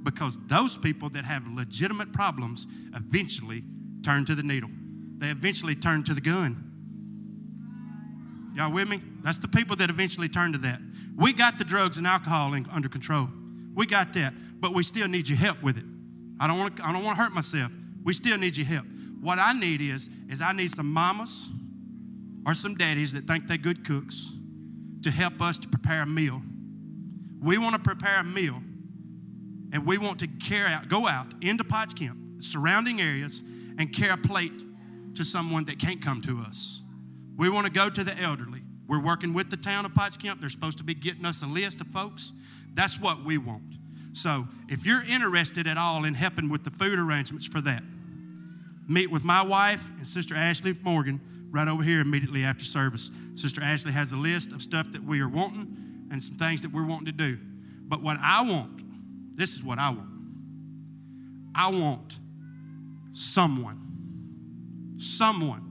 [0.03, 3.63] Because those people that have legitimate problems eventually
[4.03, 4.71] turn to the needle,
[5.19, 6.68] they eventually turn to the gun.
[8.59, 9.01] Y'all with me?
[9.23, 10.81] That's the people that eventually turn to that.
[11.17, 13.29] We got the drugs and alcohol in, under control.
[13.73, 15.85] We got that, but we still need your help with it.
[16.41, 16.85] I don't want to.
[16.85, 17.71] I don't want to hurt myself.
[18.03, 18.85] We still need your help.
[19.21, 21.49] What I need is, is I need some mamas
[22.45, 24.29] or some daddies that think they're good cooks
[25.03, 26.43] to help us to prepare a meal.
[27.41, 28.61] We want to prepare a meal,
[29.73, 33.41] and we want to carry out, go out into Potts Camp, surrounding areas,
[33.79, 34.65] and carry a plate
[35.15, 36.83] to someone that can't come to us.
[37.39, 38.62] We want to go to the elderly.
[38.89, 40.41] We're working with the town of Potts Camp.
[40.41, 42.32] They're supposed to be getting us a list of folks.
[42.74, 43.62] That's what we want.
[44.12, 47.82] So if you're interested at all in helping with the food arrangements for that,
[48.89, 51.20] meet with my wife and Sister Ashley Morgan
[51.51, 53.11] right over here immediately after service.
[53.36, 56.72] Sister Ashley has a list of stuff that we are wanting and some things that
[56.72, 57.39] we're wanting to do.
[57.82, 60.09] But what I want, this is what I want.
[61.55, 62.18] I want
[63.12, 65.64] someone, someone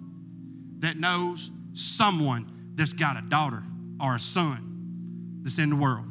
[0.79, 3.63] that knows someone that's got a daughter
[4.01, 6.05] or a son that's in the world.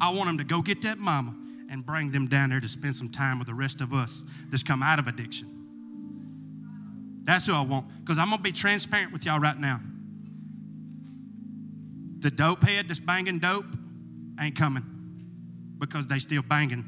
[0.00, 1.34] I want them to go get that mama
[1.70, 4.62] and bring them down there to spend some time with the rest of us that's
[4.62, 5.48] come out of addiction.
[7.22, 7.86] That's who I want.
[8.00, 9.80] Because I'm going to be transparent with y'all right now.
[12.20, 13.66] The dope head that's banging dope
[14.40, 14.82] ain't coming
[15.78, 16.84] because they still banging.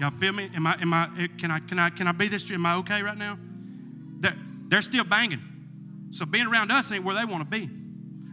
[0.00, 0.50] Y'all feel me?
[0.54, 2.44] Am I, am I, can I, can I, can I be this?
[2.44, 2.54] To you?
[2.56, 3.38] Am I okay right now?
[4.20, 4.36] They're,
[4.68, 5.40] they're still banging.
[6.10, 7.68] So being around us ain't where they want to be.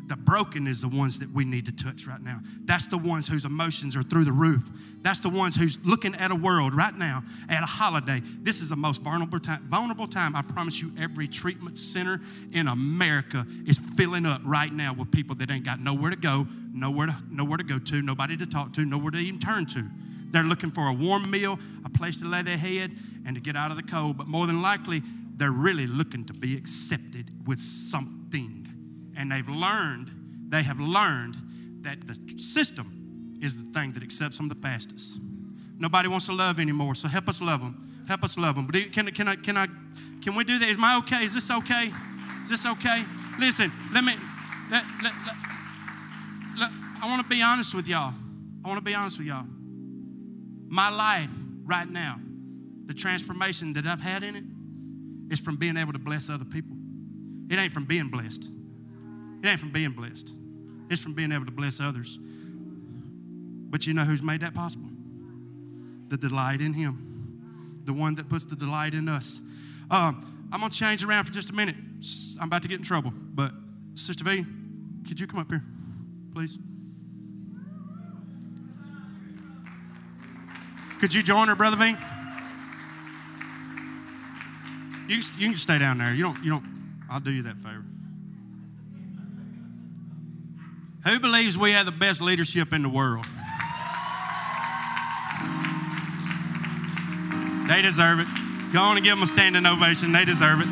[0.08, 2.40] The broken is the ones that we need to touch right now.
[2.66, 4.64] That's the ones whose emotions are through the roof.
[5.02, 8.22] That's the ones who's looking at a world right now at a holiday.
[8.42, 9.68] This is the most vulnerable time.
[9.68, 10.36] Vulnerable time.
[10.36, 12.22] I promise you, every treatment center
[12.54, 16.48] in America is filling up right now with people that ain't got nowhere to go,
[16.72, 19.86] nowhere to, nowhere to go to, nobody to talk to, nowhere to even turn to.
[20.30, 22.92] They're looking for a warm meal, a place to lay their head,
[23.26, 24.18] and to get out of the cold.
[24.18, 25.02] But more than likely,
[25.38, 28.66] they're really looking to be accepted with something
[29.18, 30.12] and they've learned,
[30.50, 31.36] they have learned
[31.82, 35.18] that the system is the thing that accepts them the fastest.
[35.78, 38.04] Nobody wants to love anymore, so help us love them.
[38.08, 38.66] Help us love them.
[38.66, 39.68] But can, can, I, can, I,
[40.22, 40.70] can we do that?
[40.70, 41.26] Is my okay?
[41.26, 41.92] Is this okay?
[42.44, 43.04] Is this okay?
[43.40, 44.16] Listen, let me,
[44.72, 45.14] let, let,
[46.60, 46.72] let,
[47.02, 48.14] I want to be honest with y'all.
[48.64, 49.46] I want to be honest with y'all.
[50.68, 51.30] My life
[51.66, 52.20] right now,
[52.86, 54.44] the transformation that I've had in it,
[55.30, 56.76] is from being able to bless other people.
[57.50, 58.50] It ain't from being blessed.
[59.44, 60.32] It ain't from being blessed,
[60.90, 62.18] it's from being able to bless others.
[62.20, 64.90] But you know who's made that possible?
[66.08, 69.40] The delight in Him, the one that puts the delight in us.
[69.92, 71.76] Um, I'm going to change around for just a minute.
[72.40, 73.12] I'm about to get in trouble.
[73.12, 73.52] But,
[73.96, 74.46] Sister V,
[75.08, 75.64] could you come up here,
[76.34, 76.58] please?
[81.00, 81.96] Could you join her, Brother V?
[85.08, 86.14] You, you can stay down there.
[86.14, 86.66] You don't, you don't,
[87.10, 87.86] I'll do you that favor.
[91.06, 93.26] Who believes we have the best leadership in the world?
[97.68, 98.28] They deserve it.
[98.74, 100.12] Go on and give them a standing ovation.
[100.12, 100.68] They deserve it.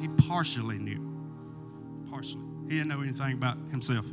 [0.00, 1.11] He partially knew.
[2.72, 4.06] He didn't know anything about himself.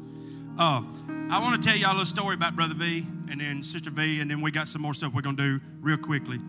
[0.58, 0.82] Uh,
[1.30, 4.20] I want to tell y'all a little story about Brother V and then Sister V,
[4.20, 6.40] and then we got some more stuff we're going to do real quickly.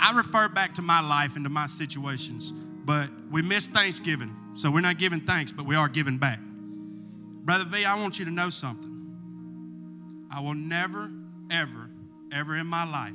[0.00, 4.68] I refer back to my life and to my situations, but we missed Thanksgiving, so
[4.68, 6.40] we're not giving thanks, but we are giving back.
[6.40, 10.26] Brother V, I want you to know something.
[10.32, 11.12] I will never,
[11.48, 11.90] ever,
[12.32, 13.14] ever in my life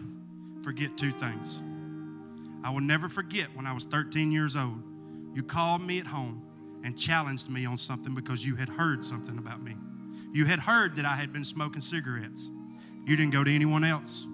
[0.64, 1.62] forget two things.
[2.64, 4.82] I will never forget when I was 13 years old,
[5.36, 6.44] you called me at home
[6.84, 9.76] and challenged me on something because you had heard something about me.
[10.34, 12.50] You had heard that I had been smoking cigarettes.
[13.06, 14.26] You didn't go to anyone else.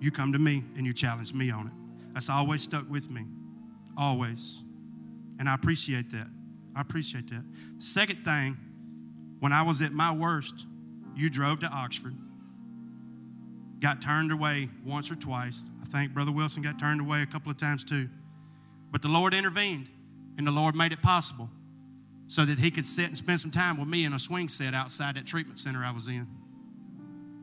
[0.00, 1.72] You come to me and you challenged me on it.
[2.12, 3.24] That's always stuck with me.
[3.96, 4.62] Always.
[5.38, 6.26] And I appreciate that.
[6.76, 7.44] I appreciate that.
[7.78, 8.56] Second thing,
[9.40, 10.66] when I was at my worst,
[11.16, 12.14] you drove to Oxford,
[13.80, 15.68] got turned away once or twice.
[15.82, 18.08] I think Brother Wilson got turned away a couple of times too.
[18.90, 19.90] But the Lord intervened,
[20.38, 21.50] and the Lord made it possible
[22.32, 24.72] so that He could sit and spend some time with me in a swing set
[24.72, 26.26] outside that treatment center I was in.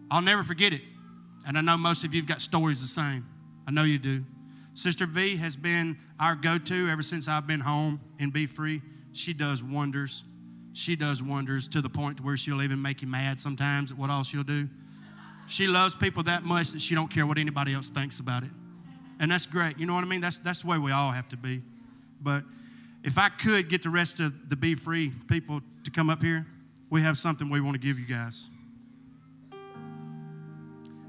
[0.10, 0.82] I'll never forget it.
[1.46, 3.24] And I know most of you have got stories the same.
[3.68, 4.26] I know you do.
[4.74, 8.82] Sister V has been our go to ever since I've been home and Be Free.
[9.12, 10.24] She does wonders.
[10.74, 13.98] She does wonders to the point to where she'll even make you mad sometimes at
[13.98, 14.70] what all she'll do.
[15.46, 18.50] She loves people that much that she don't care what anybody else thinks about it.
[19.20, 19.78] And that's great.
[19.78, 20.22] You know what I mean?
[20.22, 21.62] That's, that's the way we all have to be.
[22.20, 22.44] But
[23.04, 26.46] if I could get the rest of the Be Free people to come up here,
[26.90, 28.50] we have something we want to give you guys.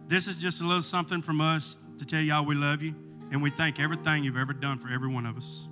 [0.07, 2.95] This is just a little something from us to tell y'all we love you
[3.31, 5.69] and we thank everything you've ever done for every one of us.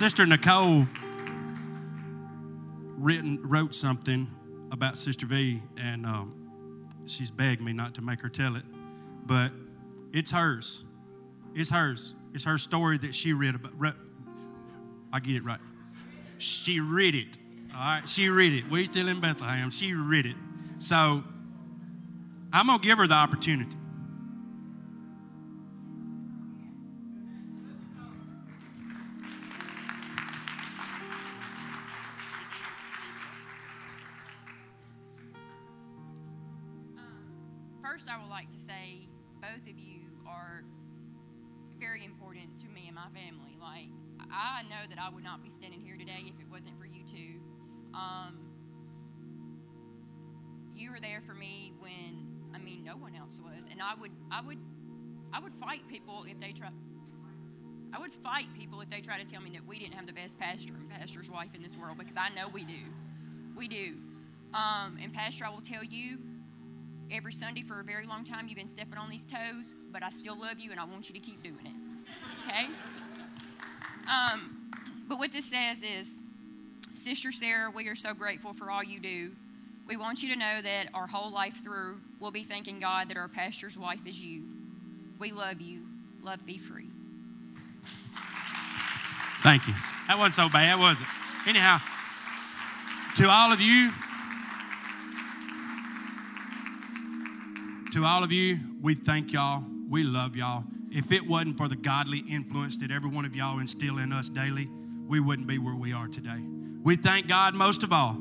[0.00, 0.86] Sister Nicole
[2.96, 4.26] written wrote something
[4.72, 8.62] about Sister V, and um, she's begged me not to make her tell it,
[9.26, 9.52] but
[10.10, 10.84] it's hers.
[11.54, 12.14] It's hers.
[12.32, 13.78] It's her story that she read about.
[13.78, 13.92] Re-
[15.12, 15.60] I get it right.
[16.38, 17.36] She read it.
[17.74, 18.70] All right, she read it.
[18.70, 19.68] We still in Bethlehem.
[19.68, 20.36] She read it.
[20.78, 21.22] So
[22.54, 23.76] I'm gonna give her the opportunity.
[54.30, 54.58] I would,
[55.32, 56.68] I would, fight people if they try.
[57.92, 60.12] I would fight people if they try to tell me that we didn't have the
[60.12, 62.84] best pastor and pastor's wife in this world because I know we do.
[63.56, 63.96] We do.
[64.54, 66.18] Um, and Pastor, I will tell you,
[67.10, 68.46] every Sunday for a very long time.
[68.48, 71.14] You've been stepping on these toes, but I still love you and I want you
[71.14, 72.48] to keep doing it.
[72.48, 72.66] Okay?
[74.08, 74.72] Um,
[75.08, 76.20] but what this says is,
[76.94, 79.32] Sister Sarah, we are so grateful for all you do.
[79.90, 83.16] We want you to know that our whole life through, we'll be thanking God that
[83.16, 84.44] our pastor's wife is you.
[85.18, 85.82] We love you.
[86.22, 86.86] Love be free.
[89.42, 89.74] Thank you.
[90.06, 91.08] That wasn't so bad, was it?
[91.44, 91.80] Anyhow,
[93.16, 93.90] to all of you,
[97.90, 99.64] to all of you, we thank y'all.
[99.88, 100.62] We love y'all.
[100.92, 104.28] If it wasn't for the godly influence that every one of y'all instill in us
[104.28, 104.70] daily,
[105.08, 106.44] we wouldn't be where we are today.
[106.84, 108.16] We thank God most of all,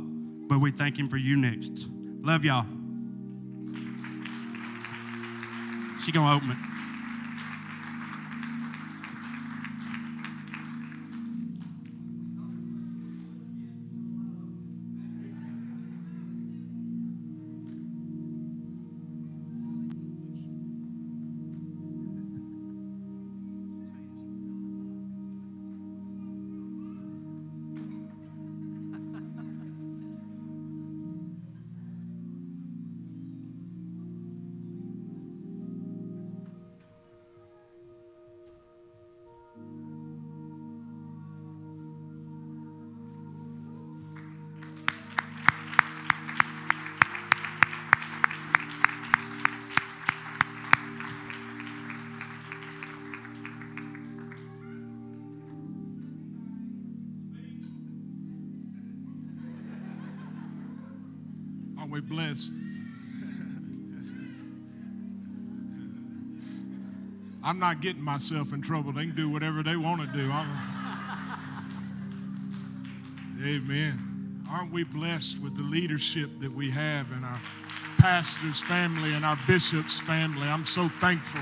[0.49, 1.87] but we thank Him for you next.
[2.21, 2.65] Love y'all.
[6.03, 6.57] She gonna open it.
[62.09, 62.51] Blessed?
[67.43, 68.91] I'm not getting myself in trouble.
[68.91, 70.29] They can do whatever they want to do.
[70.29, 70.75] I'm-
[73.41, 74.43] Amen.
[74.51, 77.39] Aren't we blessed with the leadership that we have in our
[77.97, 80.47] pastor's family and our bishop's family?
[80.47, 81.41] I'm so thankful.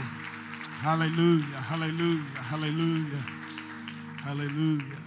[0.79, 3.25] Hallelujah, hallelujah, hallelujah,
[4.21, 4.97] hallelujah.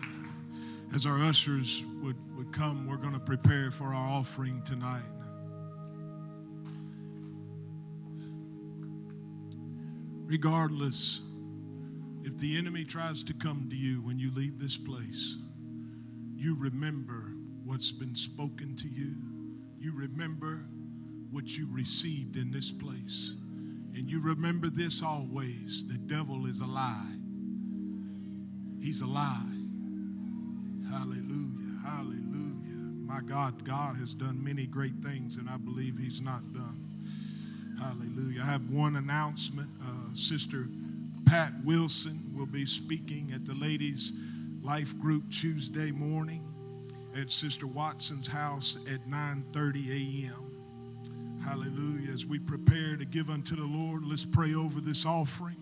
[0.92, 5.04] As our ushers would, would come, we're going to prepare for our offering tonight.
[10.30, 11.22] Regardless,
[12.22, 15.38] if the enemy tries to come to you when you leave this place,
[16.36, 17.32] you remember
[17.64, 19.16] what's been spoken to you.
[19.80, 20.66] You remember
[21.32, 23.34] what you received in this place.
[23.96, 27.16] And you remember this always the devil is a lie.
[28.80, 29.52] He's a lie.
[30.88, 31.76] Hallelujah.
[31.84, 32.92] Hallelujah.
[33.04, 36.86] My God, God has done many great things, and I believe He's not done.
[37.80, 38.42] Hallelujah.
[38.42, 39.70] I have one announcement.
[39.82, 40.66] Uh, Sister
[41.24, 44.12] Pat Wilson will be speaking at the Ladies
[44.62, 46.44] Life Group Tuesday morning
[47.16, 51.40] at Sister Watson's house at 9:30 a.m.
[51.44, 52.12] Hallelujah.
[52.12, 55.56] As we prepare to give unto the Lord, let's pray over this offering.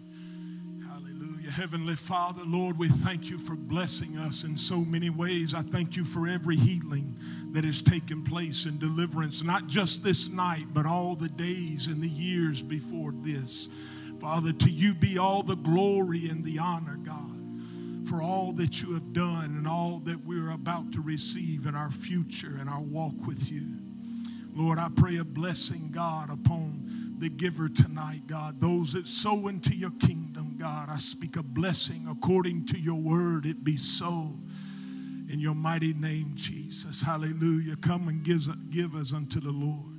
[0.87, 1.51] Hallelujah.
[1.51, 5.55] Heavenly Father, Lord, we thank you for blessing us in so many ways.
[5.55, 7.17] I thank you for every healing
[7.53, 12.03] that has taken place in deliverance, not just this night, but all the days and
[12.03, 13.69] the years before this.
[14.21, 18.95] Father, to you be all the glory and the honor, God, for all that you
[18.95, 23.15] have done and all that we're about to receive in our future and our walk
[23.27, 23.67] with you.
[24.55, 28.61] Lord, I pray a blessing, God, upon the giver tonight, God.
[28.61, 33.47] Those that sow into your kingdom, God, I speak a blessing according to your word.
[33.47, 34.35] It be so.
[35.31, 37.03] In your mighty name, Jesus.
[37.03, 37.77] Hallelujah.
[37.77, 39.98] Come and give, give us unto the Lord.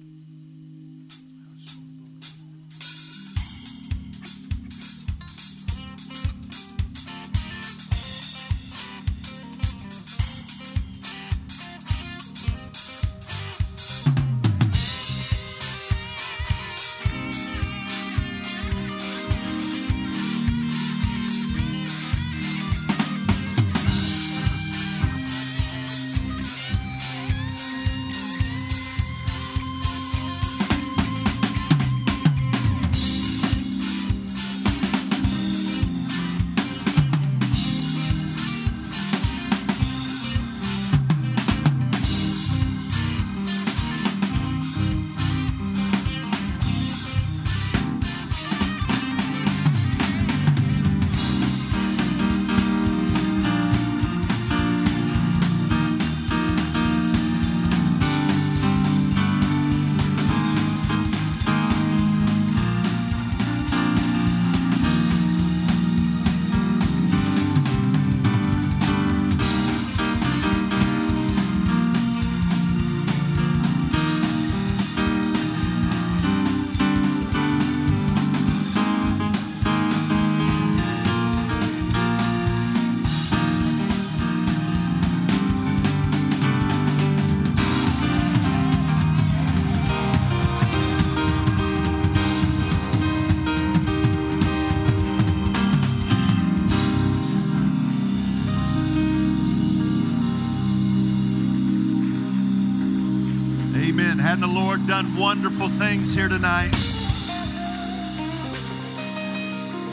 [104.90, 106.72] Done wonderful things here tonight?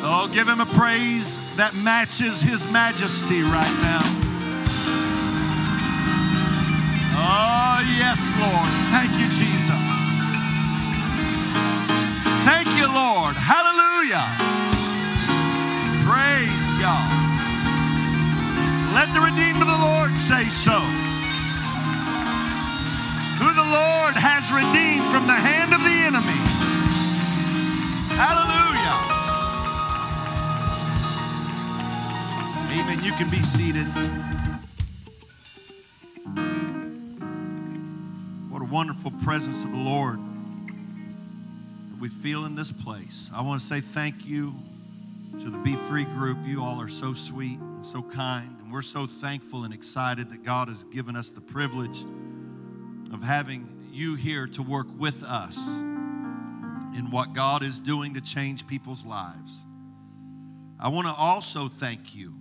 [0.01, 4.01] Oh, give him a praise that matches his majesty right now.
[7.13, 8.73] Oh, yes, Lord.
[8.89, 9.85] Thank you, Jesus.
[12.49, 13.37] Thank you, Lord.
[13.37, 14.25] Hallelujah.
[16.09, 17.13] Praise God.
[18.97, 21.06] Let the redeemed of the Lord say so
[33.17, 33.87] can be seated.
[38.51, 43.31] What a wonderful presence of the Lord that we feel in this place.
[43.35, 44.55] I want to say thank you
[45.41, 46.37] to the Be Free group.
[46.45, 50.43] You all are so sweet and so kind, and we're so thankful and excited that
[50.43, 52.03] God has given us the privilege
[53.15, 55.57] of having you here to work with us
[56.95, 59.65] in what God is doing to change people's lives.
[60.79, 62.35] I want to also thank you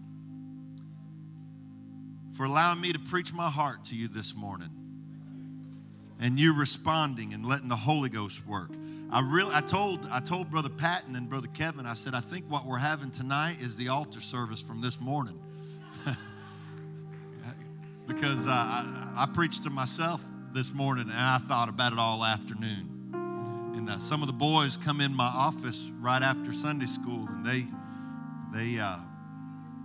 [2.36, 4.70] for allowing me to preach my heart to you this morning
[6.20, 8.72] and you responding and letting the Holy Ghost work.
[9.12, 12.46] I really I told I told brother Patton and brother Kevin I said I think
[12.50, 15.40] what we're having tonight is the altar service from this morning.
[18.08, 20.22] because uh, I, I preached to myself
[20.54, 23.12] this morning and I thought about it all afternoon.
[23.76, 27.46] And uh, some of the boys come in my office right after Sunday school and
[27.46, 27.66] they
[28.54, 28.98] they uh,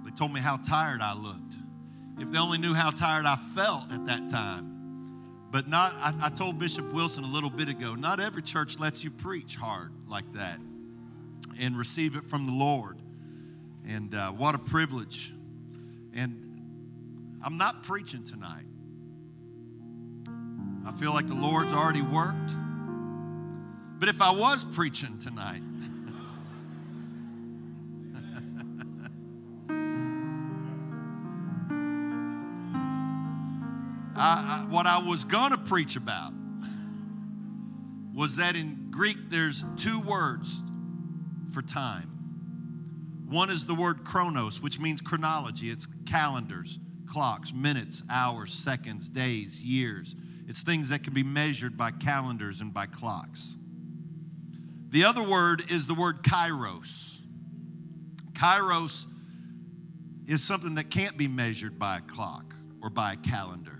[0.04, 1.49] they told me how tired I looked.
[2.20, 4.76] If they only knew how tired I felt at that time.
[5.50, 9.02] But not, I, I told Bishop Wilson a little bit ago, not every church lets
[9.02, 10.60] you preach hard like that
[11.58, 12.98] and receive it from the Lord.
[13.88, 15.32] And uh, what a privilege.
[16.14, 18.66] And I'm not preaching tonight.
[20.86, 22.52] I feel like the Lord's already worked.
[23.98, 25.62] But if I was preaching tonight,
[34.20, 36.32] I, what I was going to preach about
[38.14, 40.62] was that in Greek there's two words
[41.52, 42.08] for time.
[43.30, 49.62] One is the word chronos, which means chronology, it's calendars, clocks, minutes, hours, seconds, days,
[49.62, 50.14] years.
[50.46, 53.56] It's things that can be measured by calendars and by clocks.
[54.90, 57.20] The other word is the word kairos.
[58.32, 59.06] Kairos
[60.26, 63.79] is something that can't be measured by a clock or by a calendar.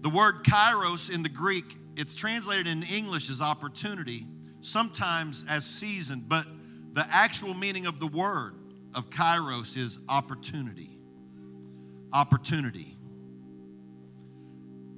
[0.00, 4.26] The word kairos in the Greek, it's translated in English as opportunity,
[4.60, 6.46] sometimes as season, but
[6.92, 8.54] the actual meaning of the word
[8.94, 10.98] of kairos is opportunity.
[12.12, 12.96] Opportunity.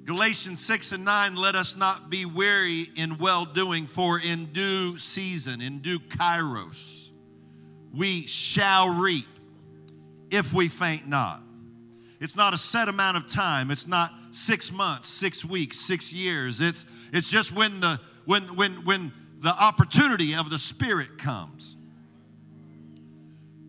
[0.04, 4.98] Galatians 6 and 9, let us not be weary in well doing, for in due
[4.98, 7.10] season, in due kairos,
[7.94, 9.26] we shall reap
[10.30, 11.42] if we faint not.
[12.20, 13.70] It's not a set amount of time.
[13.70, 16.60] It's not six months, six weeks, six years.
[16.60, 21.76] It's, it's just when the, when, when, when the opportunity of the Spirit comes.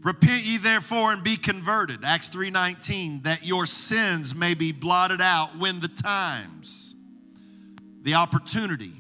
[0.04, 5.58] Repent ye therefore and be converted, Acts 3:19, that your sins may be blotted out
[5.58, 6.96] when the times,
[8.02, 8.94] the opportunity,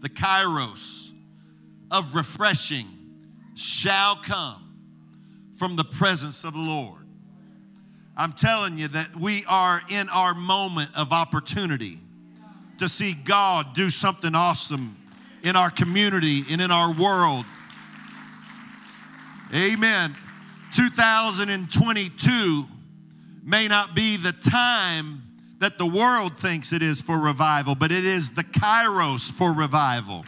[0.00, 1.10] the kairos
[1.90, 2.86] of refreshing
[3.54, 4.74] shall come
[5.56, 7.05] from the presence of the Lord.
[8.16, 11.98] I'm telling you that we are in our moment of opportunity
[12.78, 14.96] to see God do something awesome
[15.42, 17.44] in our community and in our world.
[19.54, 20.16] Amen.
[20.74, 22.66] 2022
[23.44, 25.22] may not be the time
[25.58, 30.24] that the world thinks it is for revival, but it is the kairos for revival.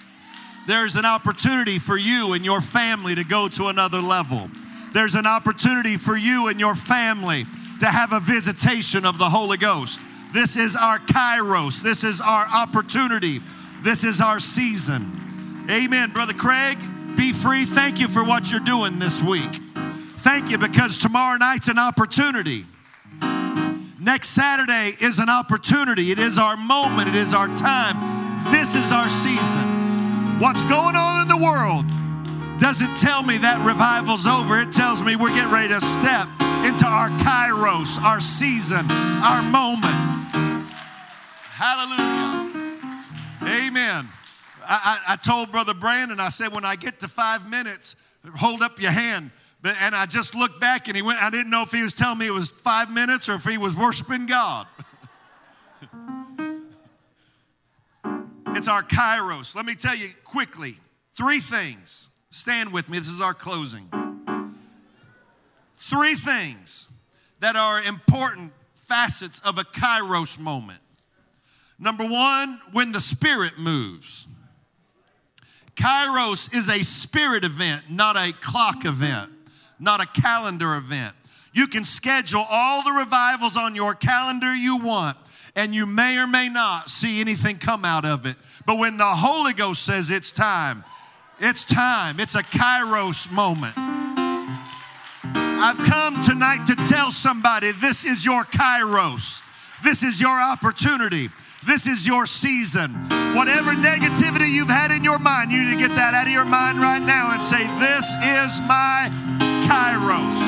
[0.67, 4.51] There's an opportunity for you and your family to go to another level.
[4.93, 7.47] There's an opportunity for you and your family
[7.81, 10.01] to have a visitation of the Holy Ghost.
[10.33, 11.83] This is our kairos.
[11.83, 13.41] This is our opportunity.
[13.83, 15.67] This is our season.
[15.71, 16.11] Amen.
[16.11, 16.79] Brother Craig,
[17.17, 17.65] be free.
[17.65, 19.61] Thank you for what you're doing this week.
[20.19, 22.67] Thank you because tomorrow night's an opportunity.
[24.01, 26.11] Next Saturday is an opportunity.
[26.11, 27.09] It is our moment.
[27.09, 28.53] It is our time.
[28.53, 30.41] This is our season.
[30.41, 31.87] What's going on in the world
[32.61, 34.59] doesn't tell me that revival's over.
[34.59, 36.29] It tells me we're getting ready to step
[36.69, 39.95] into our kairos, our season, our moment.
[41.49, 43.05] Hallelujah.
[43.43, 44.07] Amen.
[44.63, 47.97] I, I, I told Brother Brandon, I said, when I get to five minutes,
[48.37, 49.31] hold up your hand.
[49.63, 51.95] But, and I just looked back and he went, I didn't know if he was
[51.95, 54.67] telling me it was five minutes or if he was worshiping God.
[58.49, 59.57] it's our kairos.
[59.57, 60.77] Let me tell you quickly
[61.17, 62.11] three things.
[62.29, 62.99] Stand with me.
[62.99, 63.89] This is our closing.
[65.89, 66.89] Three things
[67.41, 70.81] that are important facets of a kairos moment.
[71.79, 74.27] Number one, when the Spirit moves.
[75.77, 79.31] Kairos is a spirit event, not a clock event,
[79.79, 81.15] not a calendar event.
[81.55, 85.17] You can schedule all the revivals on your calendar you want,
[85.55, 88.37] and you may or may not see anything come out of it.
[88.67, 90.83] But when the Holy Ghost says it's time,
[91.39, 92.19] it's time.
[92.19, 93.98] It's a kairos moment.
[95.61, 99.43] I've come tonight to tell somebody this is your kairos.
[99.83, 101.31] This is your opportunity.
[101.67, 102.95] This is your season.
[103.35, 106.45] Whatever negativity you've had in your mind, you need to get that out of your
[106.45, 109.11] mind right now and say, This is my
[109.67, 110.39] kairos.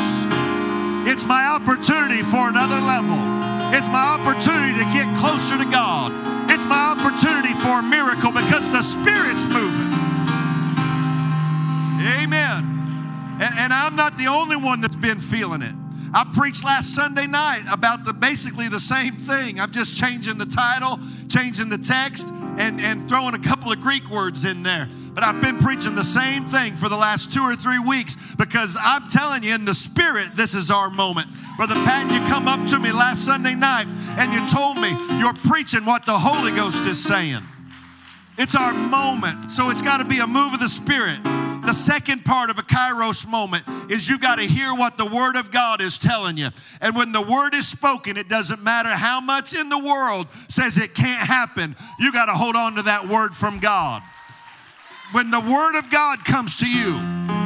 [1.11, 3.19] It's my opportunity for another level.
[3.74, 6.12] It's my opportunity to get closer to God.
[6.51, 9.91] It's my opportunity for a miracle because the Spirit's moving.
[12.23, 12.80] Amen.
[13.41, 15.75] And, and I'm not the only one that's been feeling it.
[16.12, 19.61] I preached last Sunday night about the basically the same thing.
[19.61, 20.99] I'm just changing the title,
[21.29, 24.89] changing the text, and, and throwing a couple of Greek words in there.
[25.15, 28.77] But I've been preaching the same thing for the last two or three weeks because
[28.81, 31.29] I'm telling you, in the spirit, this is our moment.
[31.57, 33.87] Brother Pat, you come up to me last Sunday night
[34.19, 37.43] and you told me you're preaching what the Holy Ghost is saying.
[38.37, 39.51] It's our moment.
[39.51, 41.19] So it's got to be a move of the Spirit.
[41.70, 45.36] The second part of a kairos moment is you got to hear what the Word
[45.36, 46.48] of God is telling you.
[46.80, 50.78] And when the Word is spoken, it doesn't matter how much in the world says
[50.78, 54.02] it can't happen, you got to hold on to that Word from God.
[55.12, 56.97] When the Word of God comes to you,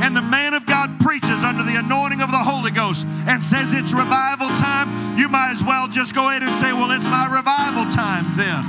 [0.01, 3.74] and the man of God preaches under the anointing of the Holy Ghost and says
[3.74, 7.28] it's revival time, you might as well just go ahead and say, Well, it's my
[7.28, 8.64] revival time then.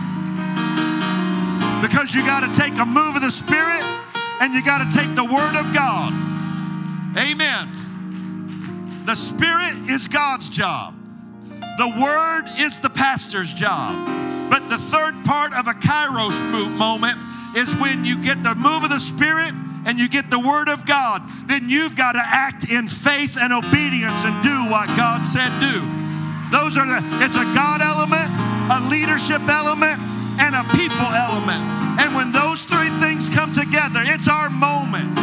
[1.82, 4.02] Because you got to take a move of the Spirit
[4.46, 6.14] and you got to take the Word of God.
[7.18, 9.02] Amen.
[9.04, 10.94] The Spirit is God's job,
[11.78, 14.14] the Word is the pastor's job.
[14.52, 16.40] But the third part of a kairos
[16.78, 17.18] moment
[17.58, 19.52] is when you get the move of the Spirit
[19.88, 23.52] and you get the Word of God, then you've got to act in faith and
[23.52, 25.82] obedience and do what God said do.
[26.54, 28.30] Those are the, it's a God element,
[28.70, 29.98] a leadership element,
[30.38, 31.62] and a people element.
[31.98, 32.75] And when those three
[33.30, 35.18] come together, it's our moment.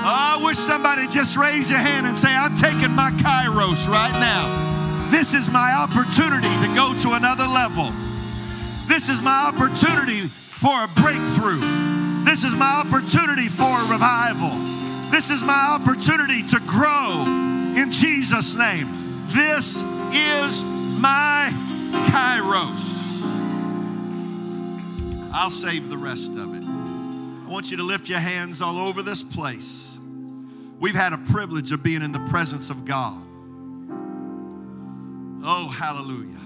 [0.00, 4.12] Oh, I wish somebody just raise your hand and say, I'm taking my kairos right
[4.12, 5.10] now.
[5.10, 7.92] This is my opportunity to go to another level.
[8.86, 12.24] This is my opportunity for a breakthrough.
[12.24, 14.50] This is my opportunity for a revival.
[15.10, 17.24] This is my opportunity to grow
[17.76, 18.88] in Jesus' name.
[19.28, 19.76] This
[20.12, 21.50] is my
[22.10, 22.97] kairos.
[25.38, 26.64] I'll save the rest of it.
[26.64, 29.96] I want you to lift your hands all over this place.
[30.80, 33.16] We've had a privilege of being in the presence of God.
[35.44, 36.40] Oh, hallelujah.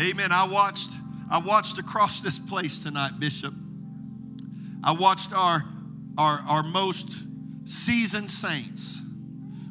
[0.00, 0.30] Amen.
[0.30, 0.90] I watched
[1.28, 3.52] I watched across this place tonight, Bishop.
[4.84, 5.64] I watched our
[6.18, 7.10] our, our most
[7.64, 9.00] seasoned saints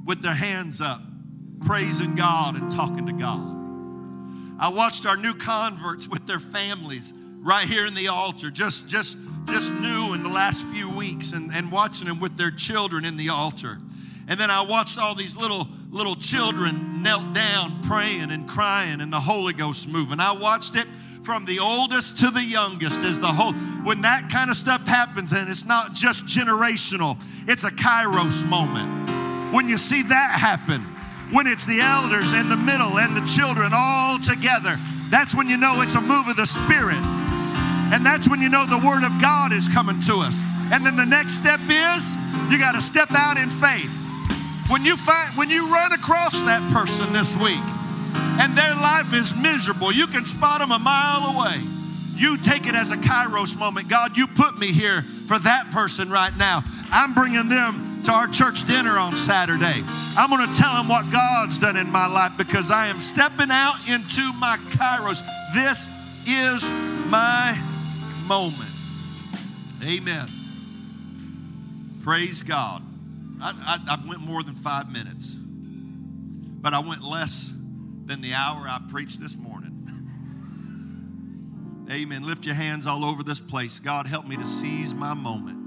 [0.05, 1.01] with their hands up,
[1.65, 3.60] praising God and talking to God.
[4.61, 9.17] I watched our new converts with their families right here in the altar, just just
[9.47, 13.17] just new in the last few weeks, and, and watching them with their children in
[13.17, 13.79] the altar.
[14.27, 19.11] And then I watched all these little little children knelt down praying and crying and
[19.11, 20.19] the Holy Ghost moving.
[20.19, 20.85] I watched it
[21.23, 25.33] from the oldest to the youngest as the whole when that kind of stuff happens
[25.33, 27.17] and it's not just generational,
[27.47, 29.53] it's a kairos moment.
[29.55, 30.85] When you see that happen,
[31.31, 34.77] when it's the elders and the middle and the children all together,
[35.09, 36.99] that's when you know it's a move of the Spirit.
[37.91, 40.41] And that's when you know the Word of God is coming to us.
[40.71, 42.15] And then the next step is
[42.49, 43.91] you got to step out in faith.
[44.69, 47.59] When you find when you run across that person this week
[48.39, 51.61] and their life is miserable, you can spot them a mile away.
[52.15, 53.89] You take it as a kairos moment.
[53.89, 56.63] God, you put me here for that person right now.
[56.91, 59.83] I'm bringing them to our church dinner on Saturday.
[60.17, 63.51] I'm going to tell them what God's done in my life because I am stepping
[63.51, 65.21] out into my kairos.
[65.53, 65.87] This
[66.25, 66.67] is
[67.09, 67.59] my
[68.25, 68.71] moment.
[69.83, 70.27] Amen.
[72.03, 72.81] Praise God.
[73.41, 77.51] I, I, I, went more than five minutes, but I went less
[78.05, 79.69] than the hour I preached this morning.
[81.91, 82.25] Amen.
[82.25, 83.79] Lift your hands all over this place.
[83.79, 85.60] God, help me to seize my moment.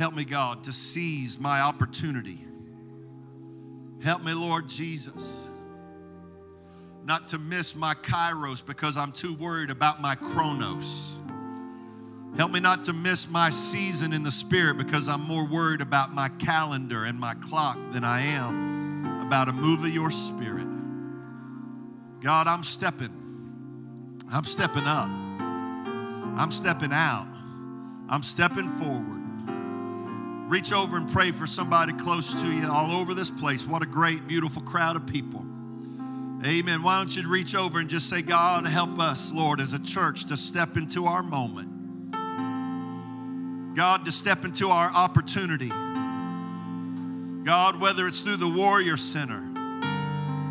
[0.00, 2.42] Help me, God, to seize my opportunity.
[4.02, 5.50] Help me, Lord Jesus,
[7.04, 11.18] not to miss my kairos because I'm too worried about my chronos.
[12.34, 16.14] Help me not to miss my season in the Spirit because I'm more worried about
[16.14, 20.66] my calendar and my clock than I am about a move of your Spirit.
[22.22, 24.16] God, I'm stepping.
[24.32, 25.10] I'm stepping up.
[26.40, 27.28] I'm stepping out.
[28.08, 29.19] I'm stepping forward.
[30.50, 33.64] Reach over and pray for somebody close to you all over this place.
[33.64, 35.42] What a great, beautiful crowd of people.
[36.44, 36.82] Amen.
[36.82, 40.24] Why don't you reach over and just say, God, help us, Lord, as a church
[40.24, 41.68] to step into our moment.
[43.76, 45.68] God, to step into our opportunity.
[47.44, 49.49] God, whether it's through the Warrior Center,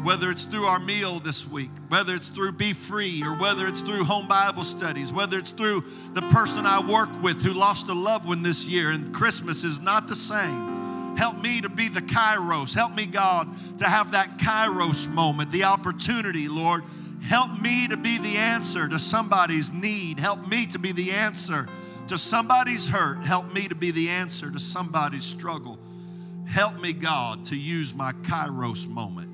[0.03, 3.81] whether it's through our meal this week, whether it's through Be Free, or whether it's
[3.81, 7.93] through home Bible studies, whether it's through the person I work with who lost a
[7.93, 11.15] loved one this year and Christmas is not the same.
[11.17, 12.73] Help me to be the kairos.
[12.73, 13.47] Help me, God,
[13.79, 16.83] to have that kairos moment, the opportunity, Lord.
[17.21, 20.19] Help me to be the answer to somebody's need.
[20.19, 21.67] Help me to be the answer
[22.07, 23.25] to somebody's hurt.
[23.25, 25.77] Help me to be the answer to somebody's struggle.
[26.45, 29.29] Help me, God, to use my kairos moment.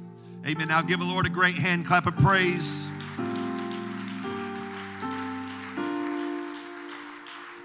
[0.48, 0.68] Amen.
[0.68, 2.88] Now give the Lord a great hand clap of praise.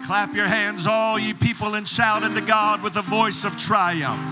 [0.06, 4.24] Clap your hands, all ye people, and shout unto God with a voice of triumph.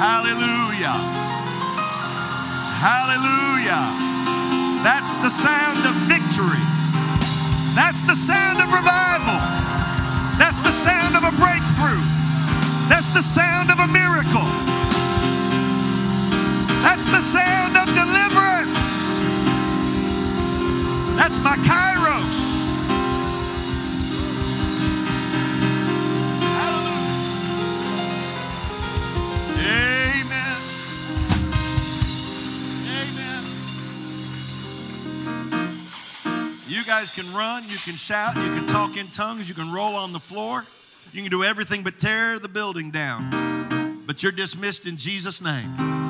[0.00, 0.96] Hallelujah.
[2.80, 3.84] Hallelujah.
[4.80, 6.64] That's the sound of victory.
[7.76, 9.36] That's the sound of revival.
[10.40, 12.00] That's the sound of a breakthrough.
[12.88, 13.85] That's the sound of a
[16.96, 18.78] That's the sound of deliverance.
[21.14, 22.36] That's my kairos.
[26.56, 27.36] Hallelujah.
[29.60, 30.56] Amen.
[32.88, 33.44] Amen.
[36.66, 39.96] You guys can run, you can shout, you can talk in tongues, you can roll
[39.96, 40.64] on the floor,
[41.12, 44.00] you can do everything but tear the building down.
[44.06, 46.05] But you're dismissed in Jesus' name.